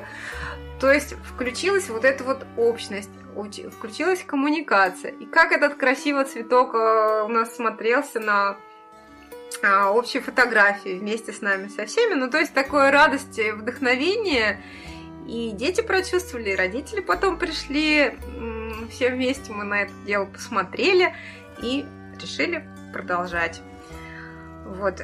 То 0.81 0.91
есть 0.91 1.15
включилась 1.35 1.89
вот 1.89 2.05
эта 2.05 2.25
вот 2.25 2.47
общность, 2.57 3.11
включилась 3.79 4.23
коммуникация. 4.25 5.11
И 5.13 5.27
как 5.27 5.53
этот 5.53 5.75
красивый 5.75 6.25
цветок 6.25 6.75
э, 6.75 7.23
у 7.25 7.29
нас 7.29 7.55
смотрелся 7.55 8.21
на 8.21 8.57
а, 9.63 9.91
общей 9.91 10.21
фотографии 10.21 10.99
вместе 10.99 11.33
с 11.33 11.41
нами 11.41 11.69
со 11.69 11.87
всеми. 11.87 12.15
Ну, 12.15 12.31
то 12.31 12.39
есть 12.39 12.53
такое 12.53 12.91
радость, 12.91 13.39
вдохновение 13.39 14.61
и 15.27 15.51
дети 15.53 15.83
прочувствовали, 15.83 16.51
и 16.51 16.57
родители 16.57 17.01
потом 17.01 17.39
пришли, 17.39 18.19
все 18.91 19.11
вместе 19.11 19.53
мы 19.53 19.65
на 19.65 19.83
это 19.83 19.93
дело 20.05 20.25
посмотрели 20.25 21.15
и 21.63 21.85
решили 22.21 22.67
продолжать. 22.93 23.63
Вот. 24.65 25.03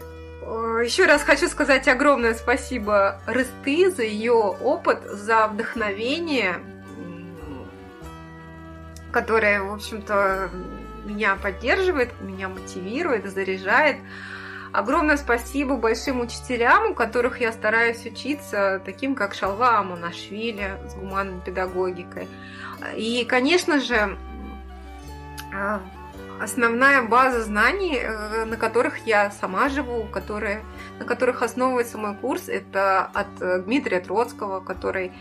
Еще 0.82 1.04
раз 1.04 1.22
хочу 1.22 1.48
сказать 1.48 1.88
огромное 1.88 2.32
спасибо 2.32 3.20
Рысты 3.26 3.90
за 3.90 4.02
ее 4.02 4.32
опыт, 4.32 5.02
за 5.04 5.46
вдохновение, 5.48 6.56
которое, 9.12 9.60
в 9.62 9.74
общем-то, 9.74 10.50
меня 11.04 11.36
поддерживает, 11.36 12.18
меня 12.20 12.48
мотивирует, 12.48 13.30
заряжает. 13.30 13.96
Огромное 14.72 15.16
спасибо 15.16 15.76
большим 15.76 16.20
учителям, 16.20 16.92
у 16.92 16.94
которых 16.94 17.40
я 17.40 17.52
стараюсь 17.52 18.06
учиться, 18.06 18.80
таким 18.84 19.14
как 19.14 19.34
Шалва 19.34 19.78
Амунашвили 19.78 20.78
с 20.88 20.94
гуманной 20.94 21.40
педагогикой. 21.40 22.28
И, 22.96 23.24
конечно 23.24 23.80
же, 23.80 24.16
а, 25.54 25.82
основная 26.40 27.02
база 27.02 27.42
знаний, 27.42 27.98
э, 27.98 28.44
на 28.44 28.56
которых 28.56 29.06
я 29.06 29.30
сама 29.30 29.68
живу, 29.68 30.04
которые, 30.04 30.62
на 30.98 31.04
которых 31.04 31.42
основывается 31.42 31.98
мой 31.98 32.14
курс, 32.14 32.48
это 32.48 33.04
от 33.04 33.64
Дмитрия 33.64 34.00
Троцкого, 34.00 34.60
который 34.60 35.12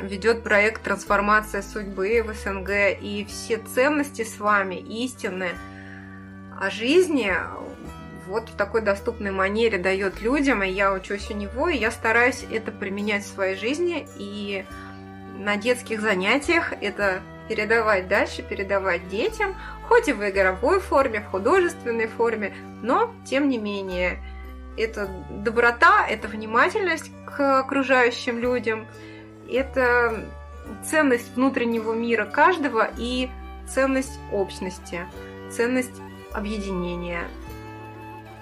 ведет 0.00 0.42
проект 0.42 0.82
«Трансформация 0.82 1.62
судьбы» 1.62 2.22
в 2.22 2.34
СНГ, 2.34 2.98
и 3.00 3.26
все 3.28 3.58
ценности 3.58 4.22
с 4.22 4.38
вами, 4.38 4.76
истины 4.76 5.50
о 6.60 6.70
жизни 6.70 7.32
вот 8.26 8.48
в 8.48 8.56
такой 8.56 8.80
доступной 8.80 9.30
манере 9.30 9.78
дает 9.78 10.20
людям, 10.22 10.62
и 10.62 10.68
я 10.68 10.92
учусь 10.92 11.30
у 11.30 11.34
него, 11.34 11.68
и 11.68 11.76
я 11.76 11.90
стараюсь 11.90 12.44
это 12.50 12.72
применять 12.72 13.24
в 13.24 13.28
своей 13.28 13.56
жизни, 13.56 14.08
и 14.16 14.64
на 15.38 15.56
детских 15.56 16.00
занятиях 16.00 16.72
это 16.80 17.20
передавать 17.48 18.08
дальше, 18.08 18.42
передавать 18.42 19.08
детям, 19.08 19.54
хоть 19.88 20.08
и 20.08 20.12
в 20.12 20.28
игровой 20.28 20.80
форме, 20.80 21.20
в 21.20 21.26
художественной 21.26 22.06
форме, 22.06 22.54
но 22.82 23.14
тем 23.24 23.48
не 23.48 23.58
менее 23.58 24.22
это 24.76 25.08
доброта, 25.30 26.06
это 26.06 26.28
внимательность 26.28 27.10
к 27.26 27.60
окружающим 27.60 28.38
людям, 28.38 28.86
это 29.50 30.24
ценность 30.84 31.34
внутреннего 31.36 31.92
мира 31.92 32.24
каждого 32.24 32.88
и 32.96 33.28
ценность 33.68 34.18
общности, 34.32 35.00
ценность 35.50 36.00
объединения 36.32 37.24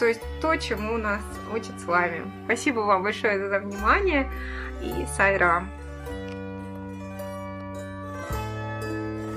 то 0.02 0.08
есть 0.08 0.20
то, 0.40 0.56
чему 0.56 0.98
нас 0.98 1.22
учат 1.54 1.78
с 1.78 1.84
вами. 1.84 2.22
Спасибо 2.44 2.80
вам 2.80 3.04
большое 3.04 3.38
за 3.38 3.60
внимание 3.60 4.28
и 4.80 5.06
сайра. 5.16 5.64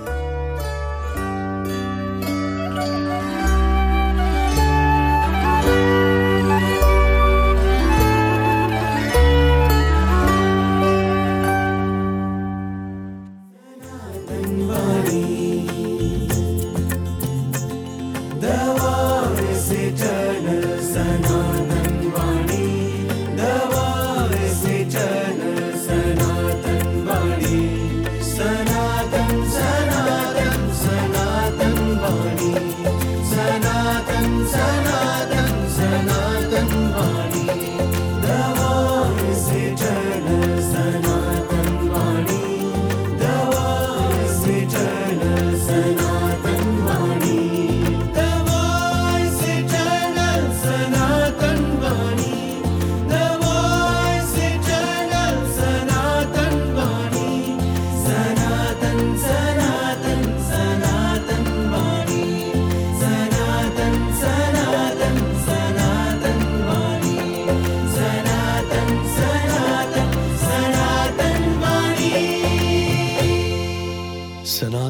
Thank 0.06 0.20
you. 3.30 3.35
Time. 34.52 34.85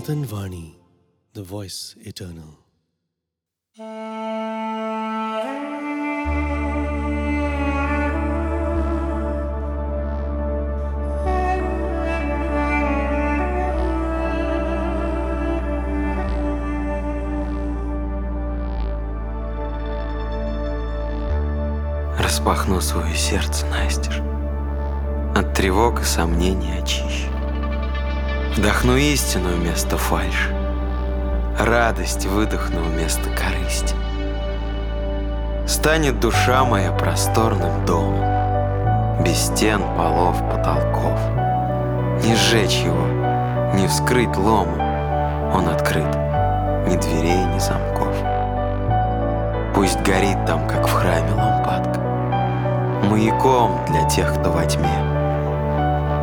Sanatan 0.05 0.25
Vani, 0.27 0.75
the 1.33 1.41
voice 1.41 1.95
eternal. 2.05 2.59
Распахну 22.19 22.79
свое 22.79 23.15
сердце 23.15 23.65
настежь, 23.65 24.21
От 25.35 25.55
тревог 25.55 26.01
и 26.01 26.03
сомнений 26.03 26.77
очищу. 26.79 27.34
Вдохну 28.55 28.95
истину 28.95 29.49
вместо 29.49 29.97
фальши, 29.97 30.55
Радость 31.59 32.25
выдохну 32.25 32.83
вместо 32.83 33.29
корысти. 33.31 33.93
Станет 35.67 36.21
душа 36.21 36.63
моя 36.63 36.93
просторным 36.93 37.85
домом, 37.85 39.21
Без 39.25 39.47
стен, 39.47 39.81
полов, 39.97 40.37
потолков. 40.49 41.19
Не 42.23 42.33
сжечь 42.35 42.77
его, 42.77 43.05
не 43.73 43.87
вскрыть 43.87 44.37
ломом, 44.37 44.79
Он 45.53 45.67
открыт, 45.67 46.15
ни 46.87 46.95
дверей, 46.95 47.43
ни 47.53 47.59
замков. 47.59 48.15
Пусть 49.75 49.99
горит 49.99 50.45
там, 50.47 50.65
как 50.65 50.87
в 50.87 50.93
храме 50.93 51.33
лампадка, 51.33 51.99
Маяком 53.09 53.83
для 53.89 54.07
тех, 54.07 54.33
кто 54.39 54.49
во 54.49 54.65
тьме. 54.65 54.87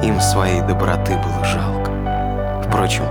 Им 0.03 0.19
своей 0.19 0.63
доброты 0.63 1.15
было 1.19 1.45
жалко, 1.45 1.82
Впрочем, 2.73 3.05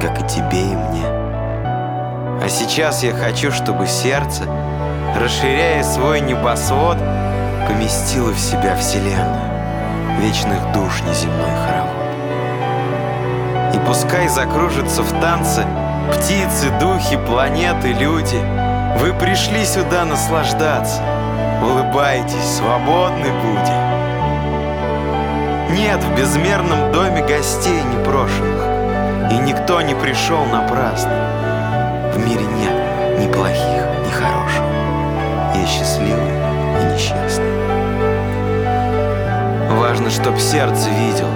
как 0.00 0.20
и 0.20 0.28
тебе 0.28 0.60
и 0.60 0.76
мне. 0.76 1.04
А 1.04 2.46
сейчас 2.48 3.02
я 3.02 3.12
хочу, 3.12 3.50
чтобы 3.50 3.88
сердце, 3.88 4.44
расширяя 5.16 5.82
свой 5.82 6.20
небосвод, 6.20 6.96
поместило 7.66 8.30
в 8.30 8.38
себя 8.38 8.76
Вселенную, 8.76 10.20
вечных 10.20 10.60
душ 10.72 11.02
неземной 11.02 11.50
хоровод. 11.66 11.98
И 13.74 13.78
пускай 13.88 14.28
закружатся 14.28 15.02
в 15.02 15.10
танце 15.20 15.66
птицы, 16.12 16.70
духи, 16.78 17.16
планеты, 17.26 17.88
люди. 17.94 18.40
Вы 19.00 19.12
пришли 19.14 19.64
сюда 19.64 20.04
наслаждаться, 20.04 21.02
улыбайтесь, 21.60 22.56
свободны 22.56 23.32
будем. 23.42 23.88
Нет 25.76 26.00
в 26.04 26.16
безмерном 26.16 26.92
доме 26.92 27.26
гостей 27.26 27.82
непрошенных, 27.82 28.67
и 29.30 29.36
никто 29.36 29.80
не 29.80 29.94
пришел 29.94 30.44
напрасно. 30.46 31.12
В 32.14 32.18
мире 32.18 32.44
нет 32.44 33.18
ни 33.18 33.32
плохих, 33.32 33.84
ни 34.04 34.10
хороших. 34.10 34.62
Есть 35.54 35.72
счастливые 35.72 36.34
и 36.80 36.94
несчастные. 36.94 37.58
Важно, 39.78 40.10
чтоб 40.10 40.38
сердце 40.38 40.90
видел 40.90 41.28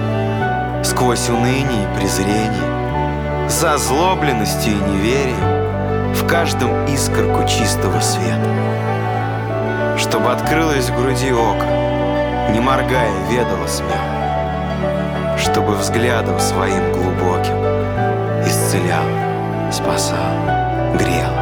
Сквозь 0.84 1.28
уныние 1.30 1.84
и 1.84 1.96
презрение 1.96 3.48
За 3.48 3.74
озлобленностью 3.74 4.72
и 4.72 4.90
неверием 4.90 6.14
В 6.14 6.26
каждом 6.26 6.84
искорку 6.86 7.48
чистого 7.48 8.00
света 8.00 9.96
Чтобы 9.96 10.32
открылось 10.32 10.90
в 10.90 10.96
груди 10.96 11.32
око 11.32 11.66
Не 12.50 12.60
моргая, 12.60 13.12
ведала 13.30 13.66
смех 13.66 14.01
Чтобы 15.52 15.74
взглядом 15.74 16.40
своим 16.40 16.92
глубоким 16.92 17.58
Исцелял, 18.46 19.04
спасал, 19.70 20.96
грел 20.98 21.41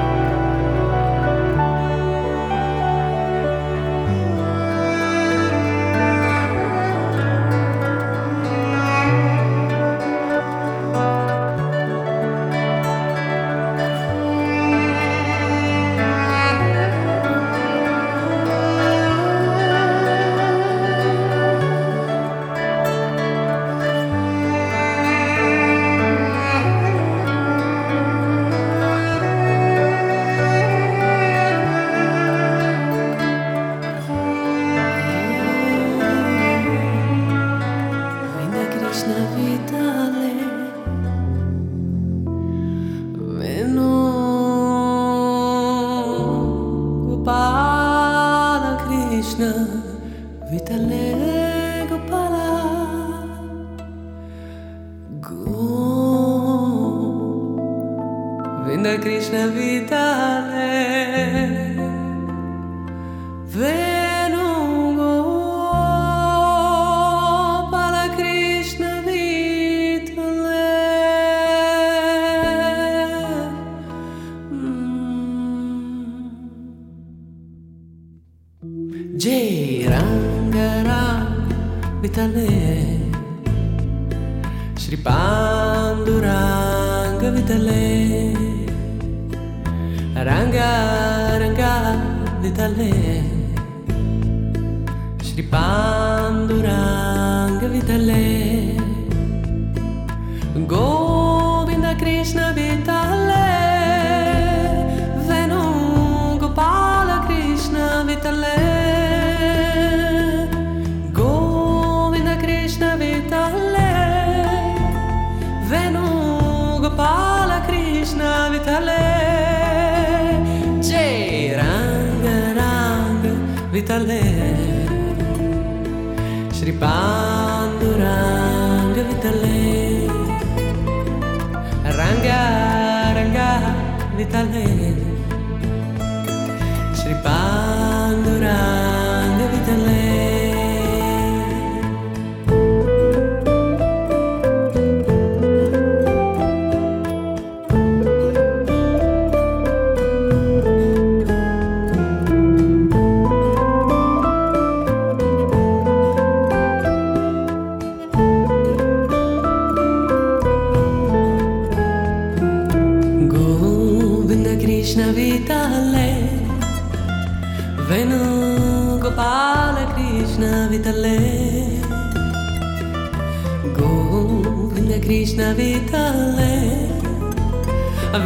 Krishna 175.10 175.48
Vitale. 175.54 176.86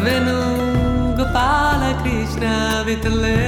Venugopala 0.04 1.90
Krishna 2.02 2.84
Vitale. 2.84 3.38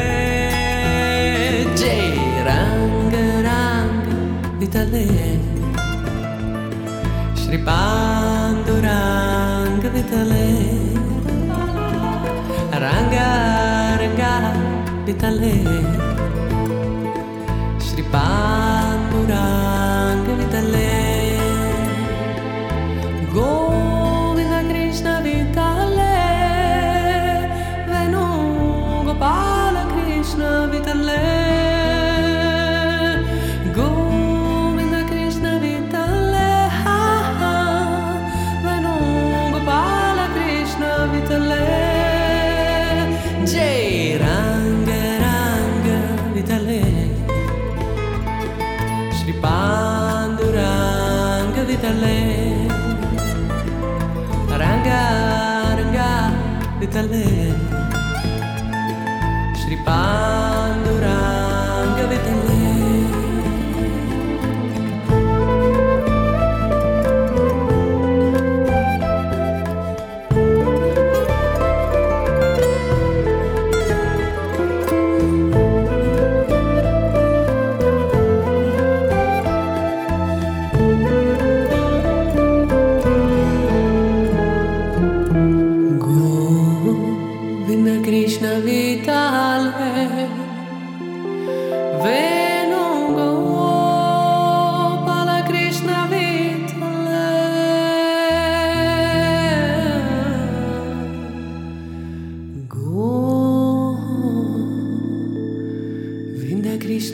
Jai 1.76 2.16
Ranga 2.46 3.42
Ranga 3.42 4.16
Vitale. 4.56 5.06
Shri 7.34 7.58
Panduranga 7.58 8.68
Vitale. 9.90 10.48
Ranga 12.84 13.28
Ranga 14.00 14.32
Vitale. 15.04 15.54
Shri 17.84 18.02
Panduranga 18.10 19.52
Vitale 20.40 21.05
tal 56.96 57.75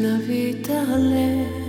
να 0.01 0.20
βιταλές 0.26 1.61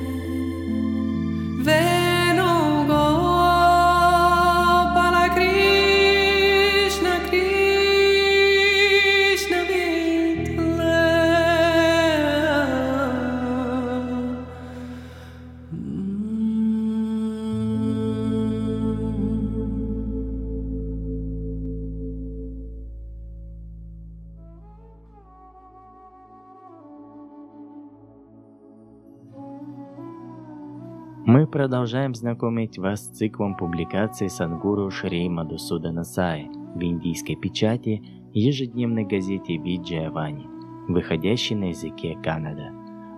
продолжаем 31.54 32.16
знакомить 32.16 32.80
вас 32.80 33.06
с 33.06 33.10
циклом 33.10 33.56
публикаций 33.56 34.28
Сангуру 34.28 34.90
Шри 34.90 35.30
Мадусудана 35.30 36.04
Саи 36.04 36.50
в 36.74 36.82
индийской 36.82 37.36
печати 37.36 38.02
ежедневной 38.34 39.06
газете 39.06 39.58
Виджая 39.58 40.10
Вани, 40.10 40.48
выходящей 40.88 41.56
на 41.56 41.66
языке 41.66 42.18
Канада. 42.24 42.72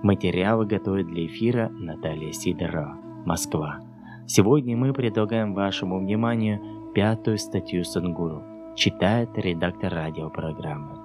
Материалы 0.04 0.66
готовит 0.66 1.08
для 1.08 1.28
эфира 1.28 1.70
Наталья 1.70 2.34
Сидорова, 2.34 2.98
Москва. 3.26 3.80
Сегодня 4.28 4.76
мы 4.76 4.92
предлагаем 4.92 5.54
вашему 5.54 6.00
вниманию 6.00 6.92
пятую 6.94 7.38
статью 7.38 7.86
Сангуру. 7.86 8.44
Читает 8.76 9.30
редактор 9.38 9.94
радиопрограммы. 9.94 10.98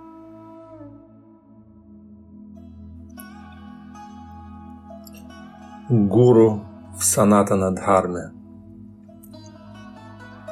Гуру 5.89 6.65
в 6.97 7.03
Санатана-дхарме. 7.03 8.33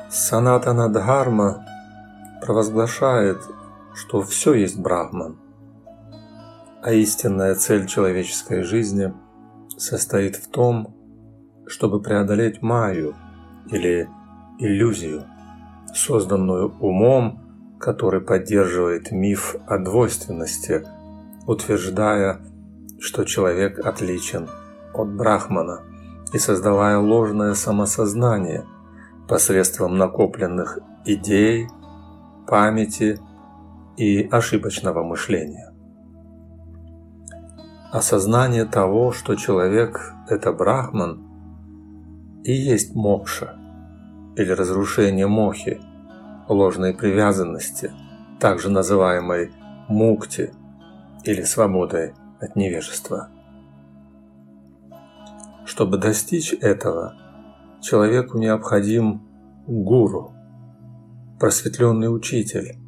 Санатана-дхарма 0.08 1.64
провозглашает, 2.40 3.38
что 3.94 4.22
все 4.22 4.54
есть 4.54 4.78
Брахман, 4.78 5.38
а 6.82 6.92
истинная 6.92 7.54
цель 7.54 7.86
человеческой 7.86 8.62
жизни 8.62 9.12
состоит 9.76 10.36
в 10.36 10.48
том, 10.48 10.94
чтобы 11.66 12.00
преодолеть 12.00 12.62
Майю 12.62 13.14
или 13.70 14.08
иллюзию, 14.58 15.24
созданную 15.94 16.74
умом, 16.80 17.76
который 17.78 18.20
поддерживает 18.20 19.12
миф 19.12 19.56
о 19.66 19.78
двойственности, 19.78 20.86
утверждая, 21.46 22.40
что 22.98 23.24
человек 23.24 23.78
отличен 23.84 24.48
от 24.94 25.08
Брахмана 25.14 25.82
и 26.32 26.38
создавая 26.38 26.98
ложное 26.98 27.54
самосознание 27.54 28.66
посредством 29.28 29.96
накопленных 29.96 30.78
идей, 31.04 31.68
памяти 32.46 33.18
и 33.96 34.28
ошибочного 34.30 35.02
мышления. 35.02 35.72
Осознание 37.92 38.64
того, 38.64 39.12
что 39.12 39.34
человек– 39.34 40.14
это 40.28 40.52
Брахман, 40.52 41.24
и 42.44 42.52
есть 42.52 42.94
мокша, 42.94 43.56
или 44.36 44.52
разрушение 44.52 45.26
мохи, 45.26 45.80
ложной 46.48 46.94
привязанности, 46.94 47.92
также 48.40 48.70
называемой 48.70 49.52
мукти 49.88 50.52
или 51.24 51.42
свободой 51.42 52.14
от 52.40 52.56
невежества. 52.56 53.30
Чтобы 55.68 55.98
достичь 55.98 56.54
этого, 56.54 57.14
человеку 57.82 58.38
необходим 58.38 59.20
гуру, 59.66 60.32
просветленный 61.38 62.06
учитель, 62.06 62.78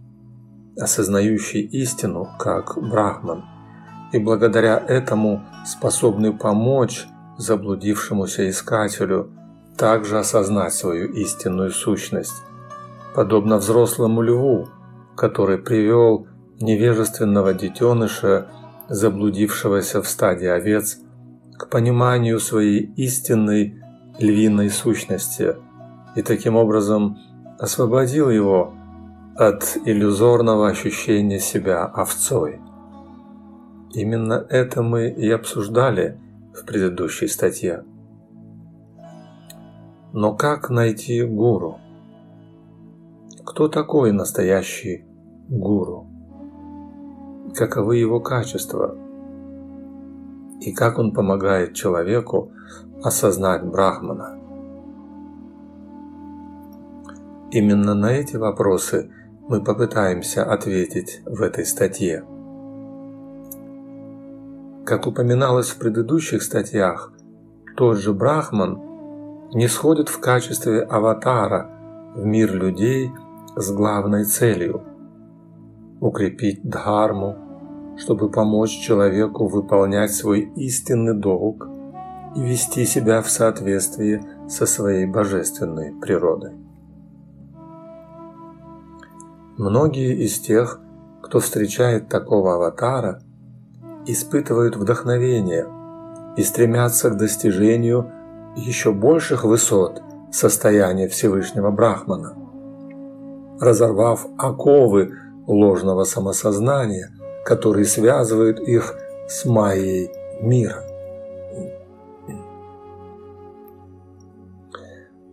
осознающий 0.78 1.61
истину 1.61 2.26
как 2.39 2.78
брахман, 2.81 3.45
и 4.14 4.18
благодаря 4.18 4.78
этому 4.78 5.45
способный 5.66 6.33
помочь 6.33 7.07
заблудившемуся 7.37 8.49
искателю 8.49 9.31
также 9.76 10.18
осознать 10.18 10.72
свою 10.72 11.12
истинную 11.12 11.72
сущность, 11.72 12.43
подобно 13.14 13.59
взрослому 13.59 14.22
льву, 14.22 14.70
который 15.18 15.59
привел 15.59 16.28
невежественного 16.61 17.53
детеныша, 17.53 18.51
заблудившегося 18.89 20.01
в 20.01 20.09
стадии 20.09 20.49
овец, 20.49 20.97
к 21.61 21.69
пониманию 21.69 22.41
своей 22.41 22.91
истинной 22.97 23.83
львиной 24.19 24.71
сущности 24.71 25.57
и 26.17 26.23
таким 26.23 26.57
образом 26.57 27.19
освободил 27.59 28.31
его 28.31 28.73
от 29.37 29.77
иллюзорного 29.85 30.69
ощущения 30.69 31.39
себя 31.39 31.85
овцой. 31.85 32.63
Именно 33.93 34.47
это 34.49 34.83
мы 34.83 35.11
и 35.11 35.31
обсуждали 35.31 36.19
в 36.55 36.65
предыдущей 36.65 37.29
статье. 37.29 37.85
Но 40.15 40.35
как 40.35 40.71
найти 40.71 41.23
гуру? 41.23 41.79
Кто 43.45 43.69
такой 43.69 44.13
настоящий 44.13 45.05
гуру? 45.51 46.07
Каковы 47.55 47.99
его 47.99 48.19
качества? 48.21 48.97
И 50.61 50.73
как 50.73 50.99
он 50.99 51.13
помогает 51.13 51.75
человеку 51.75 52.53
осознать 53.03 53.65
Брахмана? 53.65 54.39
Именно 57.51 57.95
на 57.95 58.13
эти 58.13 58.37
вопросы 58.37 59.11
мы 59.49 59.65
попытаемся 59.65 60.45
ответить 60.45 61.23
в 61.25 61.43
этой 61.43 61.65
статье. 61.65 62.25
Как 64.85 65.07
упоминалось 65.07 65.71
в 65.71 65.79
предыдущих 65.79 66.43
статьях, 66.43 67.13
тот 67.77 67.97
же 67.99 68.13
Брахман 68.13 68.81
не 69.53 69.67
сходит 69.67 70.09
в 70.09 70.21
качестве 70.21 70.83
аватара 70.83 71.71
в 72.15 72.25
мир 72.25 72.55
людей 72.55 73.11
с 73.57 73.73
главной 73.73 74.25
целью– 74.25 74.85
укрепить 76.01 76.63
дхарму, 76.63 77.37
чтобы 78.01 78.31
помочь 78.31 78.79
человеку 78.81 79.47
выполнять 79.47 80.13
свой 80.13 80.51
истинный 80.57 81.15
долг 81.15 81.69
и 82.35 82.41
вести 82.41 82.87
себя 82.87 83.21
в 83.21 83.29
соответствии 83.31 84.23
со 84.49 84.65
своей 84.65 85.07
божественной 85.07 85.93
природой. 86.01 86.53
Многие 89.59 90.25
из 90.25 90.41
тех, 90.41 90.81
кто 91.23 91.41
встречает 91.41 92.09
такого 92.09 92.55
аватара, 92.55 93.21
испытывают 94.07 94.77
вдохновение 94.77 95.67
и 96.39 96.43
стремятся 96.43 97.11
к 97.11 97.19
достижению 97.19 98.11
еще 98.57 98.93
больших 98.93 99.45
высот 99.45 100.03
состояния 100.33 101.07
Всевышнего 101.07 101.71
Брахмана. 101.71 102.35
Разорвав 103.61 104.27
оковы 104.39 105.13
ложного 105.47 106.05
самосознания, 106.05 107.11
которые 107.45 107.84
связывают 107.84 108.61
их 108.61 108.95
с 109.28 109.45
майей 109.45 110.11
мира. 110.41 110.84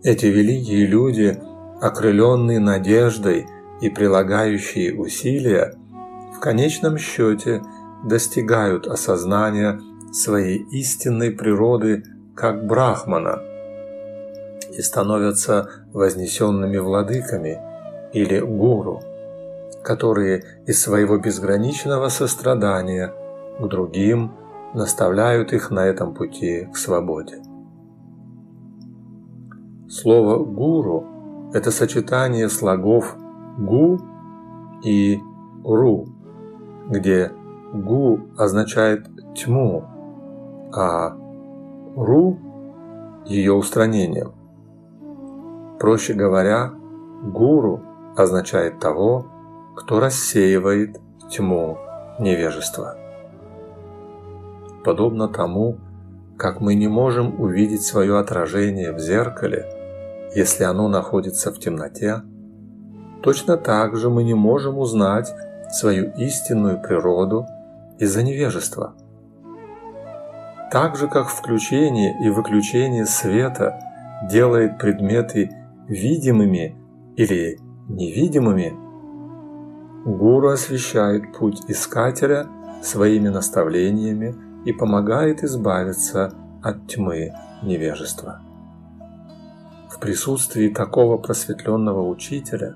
Эти 0.04 0.28
великие 0.28 0.86
люди, 0.86 1.38
окрыленные 1.82 2.60
надеждой 2.60 3.46
и 3.82 3.90
прилагающие 3.90 4.96
усилия, 4.96 5.74
в 6.36 6.40
конечном 6.40 6.98
счете 6.98 7.62
достигают 8.06 8.88
осознания 8.88 9.82
своей 10.14 10.64
истинной 10.72 11.32
природы 11.32 12.04
как 12.36 12.66
брахмана 12.66 13.42
и 14.78 14.82
становятся 14.82 15.70
вознесенными 15.92 16.78
владыками 16.78 17.60
или 18.14 18.40
гуру, 18.40 19.02
которые 19.88 20.44
из 20.66 20.82
своего 20.82 21.18
безграничного 21.18 22.10
сострадания 22.10 23.14
к 23.58 23.68
другим 23.68 24.34
наставляют 24.74 25.54
их 25.54 25.72
на 25.72 25.86
этом 25.86 26.14
пути 26.14 26.68
к 26.74 26.76
свободе. 26.76 27.42
Слово 29.88 30.44
«гуру»– 30.44 31.06
это 31.54 31.72
сочетание 31.72 32.50
слогов 32.50 33.16
«гу» 33.58 33.98
и 34.84 35.22
«ру», 35.64 36.10
где 36.90 37.32
«гу» 37.74 38.20
означает 38.38 39.08
тьму, 39.36 39.86
а 40.74 41.16
«ру»– 41.96 42.38
ее 43.26 43.54
устранение. 43.54 44.28
Проще 45.80 46.14
говоря, 46.14 46.74
«гуру» 47.24 47.80
означает 48.18 48.80
того, 48.80 49.28
кто 49.78 50.00
рассеивает 50.00 51.00
тьму 51.30 51.78
невежества. 52.20 52.98
Подобно 54.84 55.28
тому, 55.28 55.78
как 56.38 56.60
мы 56.60 56.76
не 56.76 56.88
можем 56.88 57.40
увидеть 57.40 57.84
свое 57.84 58.18
отражение 58.20 58.92
в 58.92 59.00
зеркале– 59.00 59.66
если 60.36 60.66
оно 60.66 60.88
находится 60.88 61.52
в 61.52 61.60
темноте, 61.60 62.22
точно 63.24 63.58
так 63.58 63.96
же 63.96 64.10
мы 64.10 64.24
не 64.24 64.34
можем 64.34 64.78
узнать 64.78 65.34
свою 65.72 66.12
истинную 66.12 66.82
природу 66.82 67.46
из-за 67.98 68.24
невежества. 68.24 68.94
Так 70.72 70.96
же, 70.96 71.08
как 71.08 71.30
включение 71.30 72.16
и 72.24 72.30
выключение 72.30 73.06
света 73.06 73.80
делает 74.30 74.78
предметы 74.78 75.50
видимыми 75.88 76.76
или 77.16 77.58
невидимыми, 77.88 78.74
Гуру 80.08 80.52
освещает 80.52 81.38
путь 81.38 81.64
искателя 81.68 82.48
своими 82.82 83.28
наставлениями 83.28 84.38
и 84.64 84.72
помогает 84.72 85.44
избавиться 85.44 86.32
от 86.64 86.88
тьмы 86.88 87.34
невежества. 87.62 88.40
В 89.90 90.00
присутствии 90.00 90.70
такого 90.70 91.18
просветленного 91.18 92.08
учителя 92.08 92.76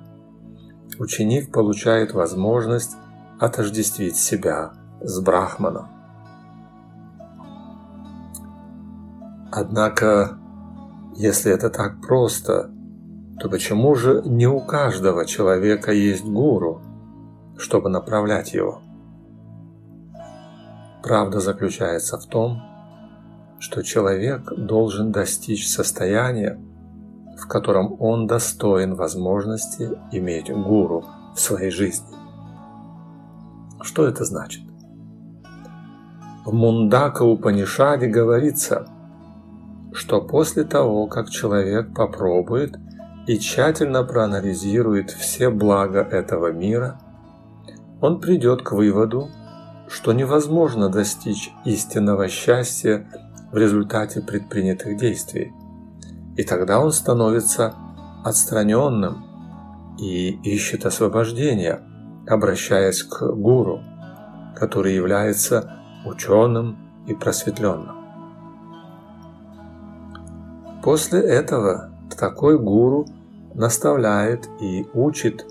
ученик 0.99 1.53
получает 1.53 2.13
возможность 2.13 2.97
отождествить 3.39 4.17
себя 4.17 4.73
с 4.99 5.21
Брахманом. 5.21 5.87
Однако, 9.53 10.37
если 11.15 11.53
это 11.53 11.69
так 11.69 12.01
просто, 12.01 12.69
то 13.39 13.47
почему 13.47 13.95
же 13.95 14.21
не 14.25 14.47
у 14.47 14.59
каждого 14.59 15.25
человека 15.25 15.93
есть 15.93 16.25
гуру, 16.25 16.81
чтобы 17.61 17.89
направлять 17.89 18.53
его? 18.53 18.81
Правда 21.03 21.39
заключается 21.39 22.17
в 22.17 22.25
том, 22.25 22.61
что 23.59 23.83
человек 23.83 24.51
должен 24.57 25.11
достичь 25.11 25.69
состояния, 25.69 26.59
в 27.37 27.47
котором 27.47 27.95
он 28.01 28.25
достоин 28.25 28.95
возможности 28.95 29.91
иметь 30.11 30.51
гуру 30.51 31.05
в 31.35 31.39
своей 31.39 31.69
жизни. 31.69 32.15
Что 33.81 34.07
это 34.07 34.25
значит? 34.25 34.63
В 36.45 36.53
Мундака 36.53 37.23
Упанишаде 37.23 38.07
говорится, 38.07 38.87
что 39.93 40.21
после 40.21 40.63
того, 40.63 41.05
как 41.05 41.29
человек 41.29 41.93
попробует 41.93 42.77
и 43.27 43.37
тщательно 43.37 44.03
проанализирует 44.03 45.11
все 45.11 45.51
блага 45.51 46.01
этого 46.01 46.51
мира, 46.51 46.99
он 48.01 48.19
придет 48.19 48.63
к 48.63 48.73
выводу, 48.73 49.29
что 49.87 50.11
невозможно 50.11 50.89
достичь 50.89 51.51
истинного 51.65 52.27
счастья 52.27 53.07
в 53.51 53.57
результате 53.57 54.21
предпринятых 54.21 54.97
действий– 54.97 55.53
и 56.37 56.43
тогда 56.43 56.79
он 56.79 56.91
становится 56.91 57.75
отстраненным 58.23 59.25
и 59.99 60.29
ищет 60.43 60.85
освобождения, 60.85 61.81
обращаясь 62.27 63.03
к 63.03 63.25
гуру, 63.33 63.81
который 64.55 64.95
является 64.95 65.79
ученым 66.05 66.77
и 67.07 67.13
просветленным. 67.13 67.95
После 70.83 71.19
этого 71.19 71.91
такой 72.17 72.57
гуру 72.57 73.05
наставляет 73.53 74.47
и 74.59 74.87
учит 74.93 75.45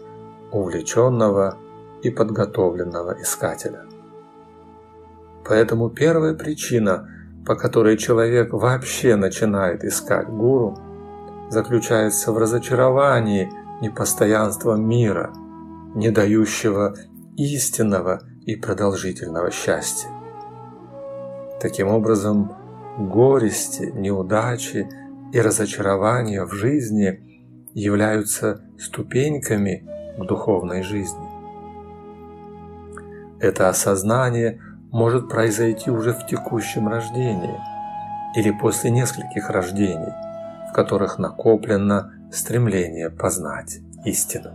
увлеченного 0.50 1.56
и 2.02 2.10
подготовленного 2.10 3.20
искателя. 3.20 3.84
Поэтому 5.44 5.90
первая 5.90 6.34
причина– 6.34 7.08
по 7.44 7.56
которой 7.56 7.96
человек 7.96 8.52
вообще 8.52 9.16
начинает 9.16 9.84
искать 9.84 10.28
гуру, 10.28 10.78
заключается 11.48 12.32
в 12.32 12.38
разочаровании 12.38 13.50
непостоянством 13.80 14.86
мира, 14.86 15.32
не 15.94 16.10
дающего 16.10 16.94
истинного 17.36 18.20
и 18.46 18.56
продолжительного 18.56 19.50
счастья. 19.50 20.10
Таким 21.60 21.88
образом, 21.88 22.52
горести, 22.98 23.92
неудачи 23.94 24.88
и 25.32 25.40
разочарования 25.40 26.44
в 26.44 26.52
жизни 26.52 27.44
являются 27.74 28.62
ступеньками 28.78 29.86
к 30.18 30.26
духовной 30.26 30.82
жизни. 30.82 31.29
Это 33.40 33.68
осознание– 33.68 34.60
может 34.90 35.28
произойти 35.28 35.90
уже 35.90 36.12
в 36.12 36.26
текущем 36.26 36.88
рождении 36.88 37.58
или 38.36 38.50
после 38.50 38.90
нескольких 38.90 39.50
рождений, 39.50 40.12
в 40.68 40.72
которых 40.72 41.18
накоплено 41.18 42.12
стремление 42.32 43.10
познать 43.10 43.80
истину. 44.04 44.50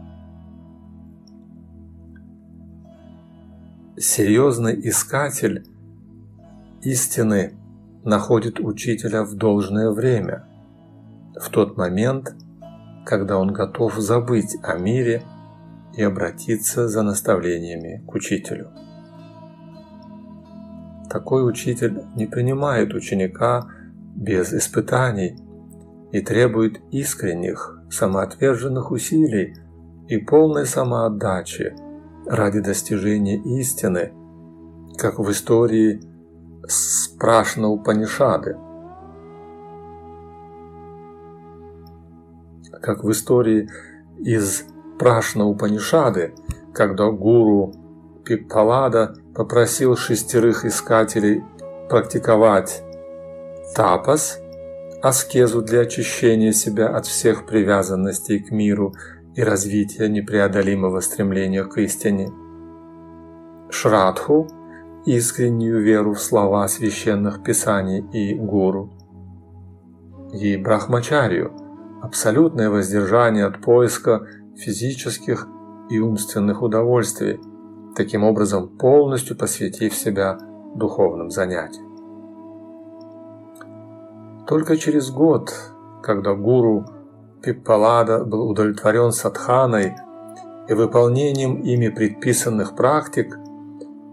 Серьезный 3.97 4.77
искатель 4.89 5.65
истины 6.81 7.53
находит 8.03 8.59
учителя 8.59 9.23
в 9.23 9.35
должное 9.35 9.89
время, 9.91 10.45
в 11.39 11.49
тот 11.49 11.77
момент, 11.77 12.35
когда 13.05 13.37
он 13.37 13.53
готов 13.53 13.95
забыть 13.95 14.57
о 14.63 14.77
мире 14.77 15.23
и 15.95 16.03
обратиться 16.03 16.87
за 16.87 17.03
наставлениями 17.03 18.03
к 18.07 18.13
учителю. 18.13 18.69
Такой 21.09 21.47
учитель 21.47 22.03
не 22.15 22.25
принимает 22.25 22.93
ученика 22.93 23.67
без 24.15 24.53
испытаний 24.53 25.37
и 26.11 26.21
требует 26.21 26.81
искренних, 26.91 27.81
самоотверженных 27.89 28.91
усилий, 28.91 29.55
и 30.07 30.17
полной 30.17 30.65
самоотдачи 30.65 31.75
ради 32.27 32.59
достижения 32.59 33.37
истины, 33.59 34.13
как 34.97 35.19
в 35.19 35.31
истории 35.31 36.01
Спрашна 36.67 37.69
Упанишады. 37.69 38.57
Как 42.81 43.03
в 43.03 43.11
истории 43.11 43.69
из 44.19 44.65
Прашна 44.99 45.45
Упанишады, 45.45 46.33
когда 46.73 47.09
гуру 47.09 47.73
Пиппалада 48.23 49.15
попросил 49.35 49.95
шестерых 49.95 50.65
искателей 50.65 51.43
практиковать 51.89 52.81
тапас, 53.75 54.39
аскезу 55.01 55.61
для 55.61 55.81
очищения 55.81 56.51
себя 56.51 56.87
от 56.87 57.05
всех 57.05 57.45
привязанностей 57.45 58.39
к 58.39 58.51
миру 58.51 58.95
и 59.35 59.43
развития 59.43 60.07
непреодолимого 60.07 61.01
стремления 61.01 61.63
к 61.63 61.77
истине, 61.77 62.31
Шрадху– 63.69 64.47
искреннюю 65.05 65.81
веру 65.81 66.13
в 66.13 66.19
слова 66.19 66.67
священных 66.67 67.43
писаний 67.43 68.03
и 68.11 68.33
гуру, 68.33 68.91
и 70.33 70.57
Брахмачарию– 70.57 71.53
абсолютное 72.01 72.69
воздержание 72.69 73.45
от 73.45 73.61
поиска 73.61 74.27
физических 74.57 75.47
и 75.89 75.99
умственных 75.99 76.61
удовольствий, 76.61 77.39
таким 77.95 78.23
образом 78.23 78.67
полностью 78.67 79.37
посвятив 79.37 79.93
себя 79.93 80.37
духовным 80.75 81.29
занятиям. 81.29 81.85
Только 84.47 84.77
через 84.77 85.09
год, 85.09 85.53
когда 86.03 86.33
гуру 86.33 86.85
Пиппалада 87.41 88.23
был 88.25 88.49
удовлетворен 88.49 89.11
садханой 89.11 89.95
и 90.67 90.73
выполнением 90.73 91.61
ими 91.61 91.89
предписанных 91.89 92.75
практик, 92.75 93.37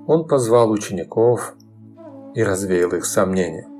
он 0.06 0.26
позвал 0.26 0.70
учеников 0.70 1.54
и 2.34 2.42
развеял 2.42 2.90
их 2.90 3.04
сомнения. 3.04 3.71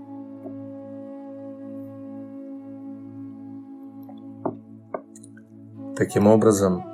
Таким 5.96 6.26
образом, 6.26 6.84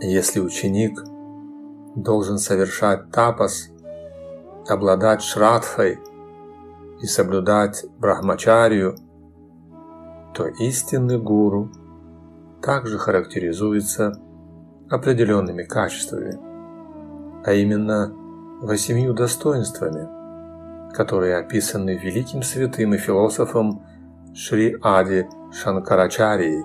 если 0.00 0.40
ученик 0.40 1.00
должен 1.94 2.38
совершать 2.38 3.10
тапас, 3.12 3.68
обладать 4.68 5.22
шрадхой 5.22 6.00
и 7.00 7.06
соблюдать 7.06 7.84
брахмачарию, 7.98 8.96
то 10.34 10.46
истинный 10.46 11.18
гуру 11.18 11.70
также 12.62 12.98
характеризуется 12.98 14.12
определенными 14.88 15.62
качествами, 15.62 16.36
а 17.44 17.52
именно 17.52 18.12
восемью 18.60 19.14
достоинствами, 19.14 20.92
которые 20.92 21.36
описаны 21.36 21.96
великим 21.96 22.42
святым 22.42 22.94
и 22.94 22.98
философом 22.98 23.86
Шри 24.34 24.76
Ади 24.82 25.28
Шанкарачарией 25.52 26.64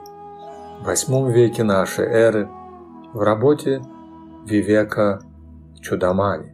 в 0.81 0.85
восьмом 0.85 1.29
веке 1.29 1.63
нашей 1.63 2.05
эры 2.05 2.49
в 3.13 3.21
работе 3.21 3.81
Вивека 4.45 5.21
Чудамани, 5.81 6.53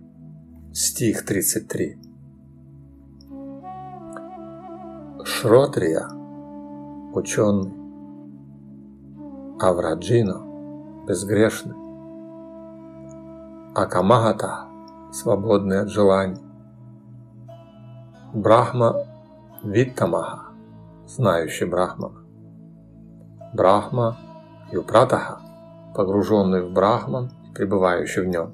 стих 0.74 1.26
33. 1.26 1.98
Шротрия, 5.24 6.08
ученый, 7.14 7.74
Авраджино, 9.60 11.06
безгрешный, 11.08 11.76
Акамагата, 13.76 14.66
свободный 15.12 15.82
от 15.82 15.90
желаний, 15.90 16.42
Брахма 18.34 18.96
Виттамаха, 19.64 20.52
знающий 21.08 21.66
Брахмана, 21.66 22.21
Брахма 23.54 24.18
Юпратаха, 24.72 25.40
погруженный 25.96 26.64
в 26.64 26.72
Брахман 26.72 27.32
и 27.50 27.54
пребывающий 27.54 28.22
в 28.24 28.28
нем, 28.28 28.54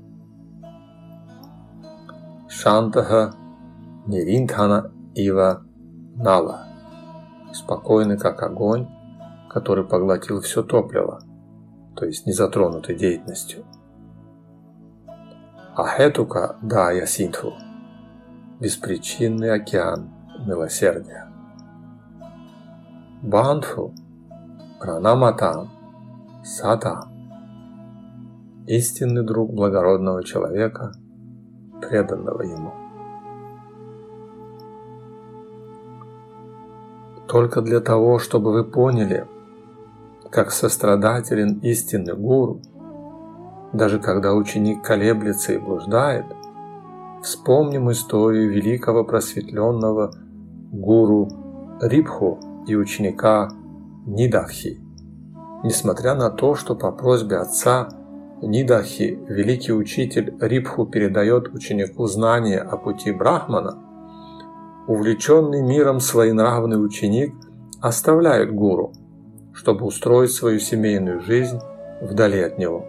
Шантаха 2.49 3.33
Ниринтхана 4.07 4.91
Ива 5.13 5.61
Нала, 6.15 6.65
спокойный 7.53 8.17
как 8.17 8.41
огонь, 8.41 8.87
который 9.49 9.85
поглотил 9.85 10.41
все 10.41 10.63
топливо, 10.63 11.21
то 11.95 12.05
есть 12.05 12.25
не 12.25 12.33
затронутый 12.33 12.95
деятельностью. 12.95 13.65
Ахетука 15.75 16.57
Дая 16.61 17.05
Синтху– 17.05 17.53
беспричинный 18.59 19.53
океан 19.53 20.09
милосердия. 20.45 21.27
Бандху 23.21 23.93
Пранаматам 24.80 25.69
Сатам– 26.43 27.11
истинный 28.67 29.23
друг 29.23 29.53
благородного 29.53 30.23
человека, 30.23 30.93
преданного 31.82 32.41
ему. 32.43 32.88
только 37.28 37.61
для 37.61 37.82
того, 37.82 38.19
чтобы 38.19 38.51
вы 38.51 38.63
поняли, 38.63 39.28
как 40.32 40.51
сострадателен 40.51 41.59
истинный 41.59 42.15
гуру, 42.15 42.61
даже 43.73 43.99
когда 43.99 44.34
ученик 44.34 44.82
колеблется 44.82 45.53
и 45.53 45.57
блуждает, 45.57 46.25
вспомним 47.21 47.91
историю 47.91 48.49
великого 48.49 49.03
просветленного 49.03 50.11
гуру 50.71 51.30
Рибху 51.82 52.39
и 52.65 52.75
ученика 52.75 53.51
Нидахи. 54.08 54.80
Несмотря 55.64 56.16
на 56.16 56.32
то, 56.32 56.55
что 56.55 56.76
по 56.76 56.91
просьбе 56.91 57.38
отца 57.38 57.89
Нидахи 58.41 59.20
великий 59.28 59.74
учитель 59.74 60.36
Рибху 60.39 60.88
передает 60.88 61.53
ученику 61.53 62.08
знания 62.08 62.60
о 62.60 62.78
пути 62.78 63.12
Брахмана– 63.12 63.84
увлеченный 64.88 65.62
миром 65.62 65.99
своенравный 65.99 66.84
ученик 66.84 67.36
оставляет 67.82 68.55
гуру, 68.55 68.93
чтобы 69.53 69.86
устроить 69.86 70.32
свою 70.32 70.60
семейную 70.60 71.20
жизнь 71.20 71.60
вдали 72.01 72.41
от 72.41 72.58
него. 72.58 72.86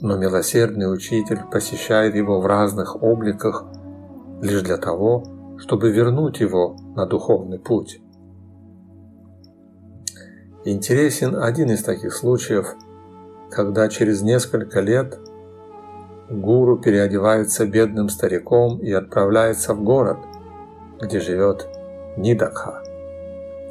Но 0.00 0.18
милосердный 0.18 0.92
учитель 0.92 1.40
посещает 1.50 2.14
его 2.14 2.40
в 2.40 2.46
разных 2.46 3.02
обликах 3.02 3.64
лишь 4.42 4.60
для 4.60 4.76
того, 4.76 5.24
чтобы 5.56 5.90
вернуть 5.90 6.40
его 6.40 6.76
на 6.94 7.06
духовный 7.06 7.58
путь. 7.58 8.00
Интересен 10.68 11.36
один 11.36 11.70
из 11.70 11.84
таких 11.84 12.12
случаев, 12.12 12.74
когда 13.52 13.88
через 13.88 14.22
несколько 14.22 14.80
лет 14.80 15.16
Гуру 16.28 16.76
переодевается 16.76 17.66
бедным 17.66 18.08
стариком 18.08 18.78
и 18.80 18.90
отправляется 18.90 19.74
в 19.74 19.84
город, 19.84 20.16
где 21.00 21.20
живет 21.20 21.68
Нидакха. 22.16 22.82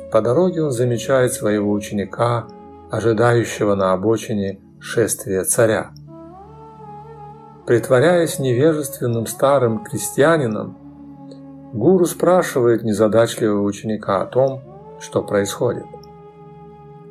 По 0.09 0.21
дороге 0.21 0.63
он 0.63 0.71
замечает 0.71 1.33
своего 1.33 1.69
ученика, 1.69 2.47
ожидающего 2.89 3.75
на 3.75 3.91
обочине 3.91 4.61
шествия 4.79 5.43
царя. 5.43 5.91
Притворяясь 7.67 8.39
невежественным 8.39 9.25
старым 9.25 9.83
крестьянином, 9.83 10.77
гуру 11.73 12.05
спрашивает 12.05 12.83
незадачливого 12.83 13.63
ученика 13.63 14.21
о 14.21 14.27
том, 14.27 14.61
что 15.01 15.21
происходит. 15.21 15.83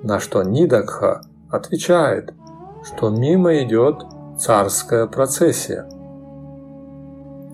На 0.05 0.21
что 0.21 0.43
Нидакха 0.43 1.23
отвечает, 1.49 2.35
что 2.83 3.09
мимо 3.09 3.63
идет 3.63 4.05
царская 4.39 5.07
процессия. 5.07 5.89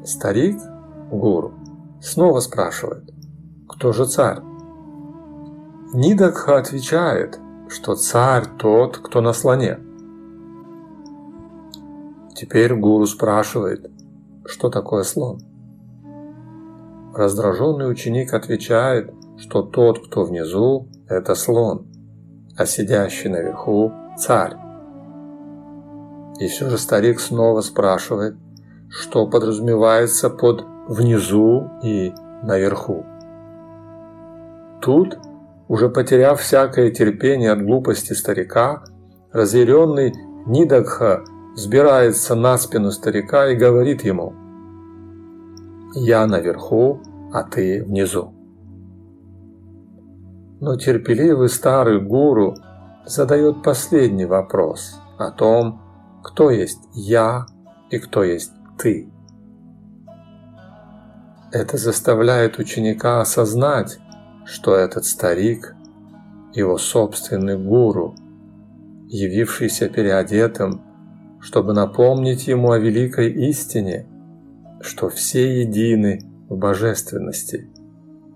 Старик, 0.05 0.59
гуру, 1.13 1.55
снова 2.01 2.41
спрашивает, 2.41 3.09
кто 3.69 3.93
же 3.93 4.05
царь? 4.05 4.41
Нидакха 5.95 6.59
отвечает, 6.59 7.39
что 7.69 7.95
царь 7.95 8.47
тот, 8.59 8.99
кто 8.99 9.21
на 9.21 9.33
слоне. 9.33 9.79
Теперь 12.35 12.75
гуру 12.75 13.07
спрашивает, 13.07 13.89
что 14.45 14.71
такое 14.71 15.05
слон? 15.05 15.39
Раздраженный 17.15 17.89
ученик 17.89 18.35
отвечает, 18.35 19.15
что 19.37 19.63
тот, 19.63 20.05
кто 20.05 20.25
внизу, 20.25 20.89
это 21.07 21.37
слон, 21.37 21.87
а 22.61 22.67
сидящий 22.67 23.31
наверху– 23.31 23.91
царь. 24.19 24.55
И 26.39 26.47
все 26.47 26.69
же 26.69 26.77
старик 26.77 27.19
снова 27.19 27.63
спрашивает, 27.63 28.37
что 28.91 29.27
подразумевается 29.27 30.29
под 30.29 30.67
внизу 30.87 31.71
и 31.83 32.13
наверху. 32.43 33.07
Тут 34.83 35.17
уже 35.69 35.89
потеряв 35.89 36.39
всякое 36.39 36.91
терпение 36.91 37.53
от 37.53 37.65
глупости 37.65 38.13
старика, 38.13 38.85
разъяренный 39.33 40.13
Нидакха 40.47 41.25
взбирается 41.55 42.35
на 42.35 42.59
спину 42.59 42.91
старика 42.91 43.49
и 43.49 43.57
говорит 43.57 44.05
ему 44.05 44.35
«Я 45.95 46.27
наверху, 46.27 47.01
а 47.33 47.43
ты 47.43 47.83
внизу». 47.83 48.35
Но 50.61 50.77
терпеливый 50.77 51.49
старый 51.49 52.01
гуру 52.01 52.55
задает 53.07 53.63
последний 53.63 54.27
вопрос 54.27 55.01
о 55.19 55.31
том, 55.31 55.81
кто 56.23 56.51
есть 56.51 56.81
«я» 56.93 57.47
и 57.89 57.99
кто 57.99 58.23
есть 58.23 58.53
«ты». 58.79 59.11
Это 61.51 61.79
заставляет 61.79 62.59
ученика 62.59 63.21
осознать, 63.21 63.99
что 64.45 64.75
этот 64.75 65.05
старик– 65.07 65.75
его 66.55 66.79
собственный 66.79 67.57
гуру, 67.57 68.17
явившийся 69.09 69.89
переодетым, 69.89 70.83
чтобы 71.41 71.73
напомнить 71.73 72.49
ему 72.49 72.73
о 72.73 72.79
великой 72.79 73.33
истине, 73.49 74.07
что 74.81 75.09
все 75.09 75.63
едины 75.63 76.21
в 76.49 76.57
божественности, 76.57 77.71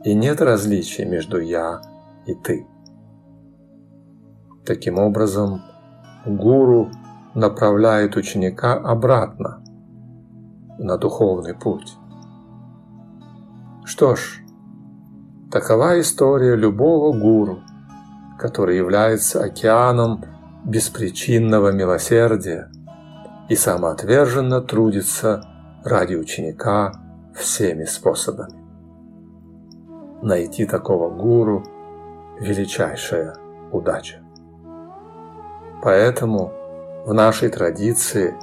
и 0.05 0.15
нет 0.15 0.41
различия 0.41 1.05
между 1.05 1.39
«я» 1.39 1.83
и 1.83 1.94
«ты». 2.33 2.67
Таким 4.65 4.99
образом, 4.99 5.63
гуру 6.25 6.91
направляет 7.35 8.17
ученика 8.17 8.75
обратно 8.75 9.63
на 10.79 10.97
духовный 10.97 11.55
путь. 11.55 11.97
Что 13.85 14.17
ж, 14.17 14.41
такова 15.51 16.01
история 16.01 16.57
любого 16.57 17.13
гуру, 17.13 17.59
который 18.39 18.79
является 18.79 19.43
океаном 19.43 20.25
беспричинного 20.65 21.71
милосердия 21.73 22.71
и 23.51 23.57
самоотверженно 23.57 24.63
трудится 24.63 25.45
ради 25.85 26.15
ученика 26.15 26.93
всеми 27.35 27.85
способами. 27.85 28.65
Найти 30.23 30.65
такого 30.65 31.11
гуру– 31.11 31.65
величайшая 32.45 33.35
удача. 33.73 34.21
Поэтому 35.83 36.53
в 37.07 37.13
нашей 37.13 37.49
традиции 37.49 38.35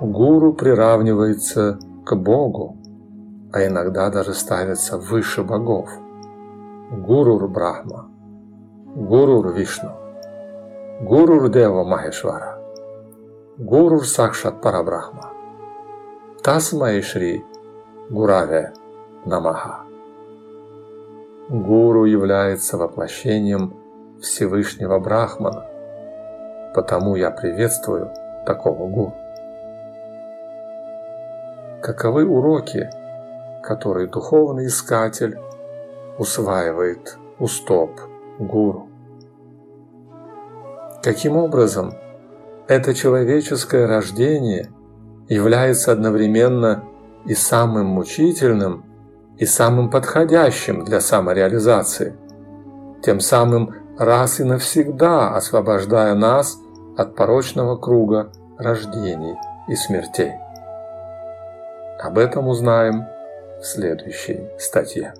гуру 0.00 0.52
приравнивается 0.54 1.78
к 2.04 2.14
Богу, 2.14 2.76
а 3.52 3.66
иногда 3.66 4.10
даже 4.10 4.34
ставится 4.34 4.96
выше 4.98 5.42
богов. 5.42 5.90
Гурур 6.90 7.48
Брахма, 7.48 8.08
Гурур 8.96 9.52
Вишну, 9.52 9.92
Гурур 11.00 11.48
Дева 11.48 11.84
Махешвара, 11.84 12.58
Гурур 13.58 14.04
Сакшат 14.04 14.60
Парабрахма, 14.60 15.30
Тасмай 16.42 17.00
Шри 17.02 17.44
Гураве 18.08 18.72
Намаха. 19.24 19.89
Гуру 21.50 22.04
является 22.04 22.78
воплощением 22.78 23.74
Всевышнего 24.22 25.00
Брахмана, 25.00 25.66
потому 26.76 27.16
я 27.16 27.32
приветствую 27.32 28.12
такого 28.46 28.86
гуру. 28.86 29.14
Каковы 31.82 32.24
уроки, 32.24 32.88
которые 33.64 34.06
духовный 34.06 34.68
искатель 34.68 35.40
усваивает 36.18 37.18
у 37.40 37.48
стоп 37.48 37.98
гуру? 38.38 38.88
Каким 41.02 41.36
образом 41.36 41.94
это 42.68 42.94
человеческое 42.94 43.88
рождение 43.88 44.68
является 45.28 45.90
одновременно 45.90 46.84
и 47.24 47.34
самым 47.34 47.86
мучительным, 47.86 48.84
и 49.40 49.46
самым 49.46 49.88
подходящим 49.90 50.84
для 50.84 51.00
самореализации, 51.00 52.14
тем 53.02 53.20
самым 53.20 53.74
раз 53.98 54.38
и 54.38 54.44
навсегда 54.44 55.34
освобождая 55.34 56.14
нас 56.14 56.58
от 56.98 57.16
порочного 57.16 57.76
круга 57.76 58.30
рождений 58.58 59.36
и 59.66 59.74
смертей. 59.74 60.32
Об 61.98 62.18
этом 62.18 62.48
узнаем 62.48 63.06
в 63.60 63.64
следующей 63.64 64.46
статье. 64.58 65.14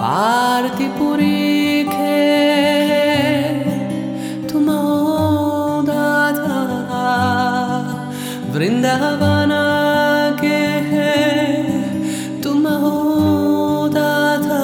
Parti 0.00 0.86
puri 0.98 1.84
ke 1.94 2.20
tum 4.48 4.68
data 5.88 6.60
Vrindavana 8.52 9.64
ke 10.40 10.60
तुम 12.44 12.66
हो 12.82 12.94
दाता 13.94 14.60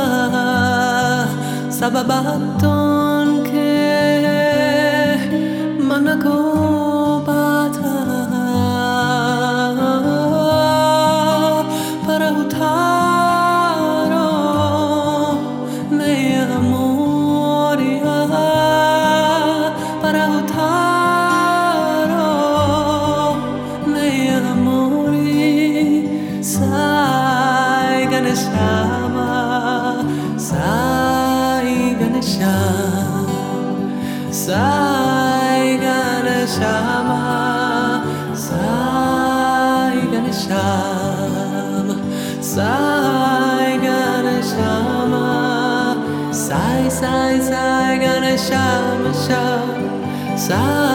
side. 50.47 50.94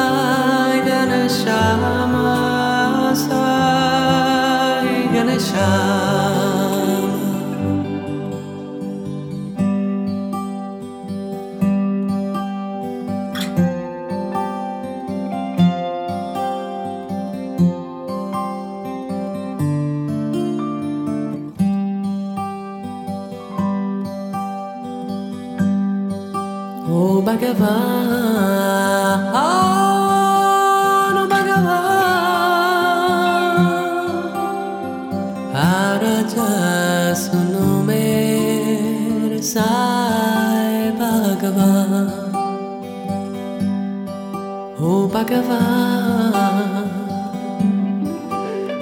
Bhagavan, 45.30 46.90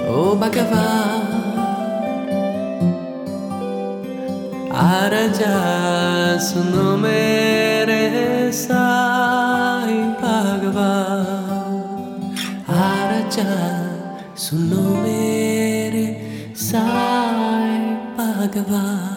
O 0.09 0.32
oh, 0.32 0.32
Bhagavan, 0.40 1.20
Araja 4.72 6.40
suno 6.40 6.96
mere 6.96 8.51
sai 8.51 9.92
Bhagavan, 10.22 11.36
Araja 12.66 13.53
suno 14.34 15.05
mere 15.05 16.07
sai 16.57 17.76
Bhagavan. 18.16 19.07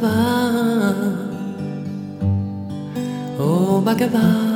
vagabond, 0.00 0.96
oh 3.38 3.80
vagabond. 3.84 4.49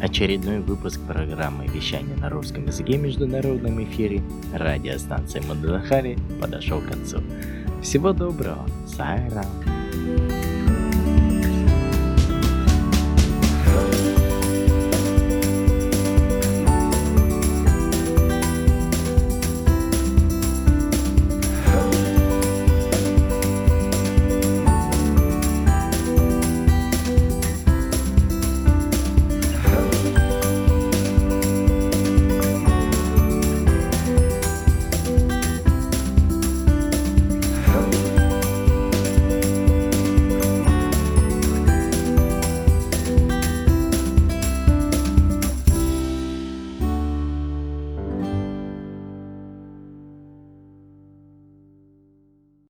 Очередной 0.00 0.60
выпуск 0.60 1.00
программы 1.06 1.66
вещания 1.68 2.16
на 2.16 2.28
русском 2.28 2.66
языке» 2.66 2.98
в 2.98 3.02
международном 3.02 3.82
эфире 3.84 4.22
радиостанции 4.52 5.40
Мадахари 5.40 6.18
подошел 6.40 6.80
к 6.80 6.88
концу. 6.88 7.22
Всего 7.82 8.12
доброго, 8.12 8.66
Сайрам! 8.86 9.46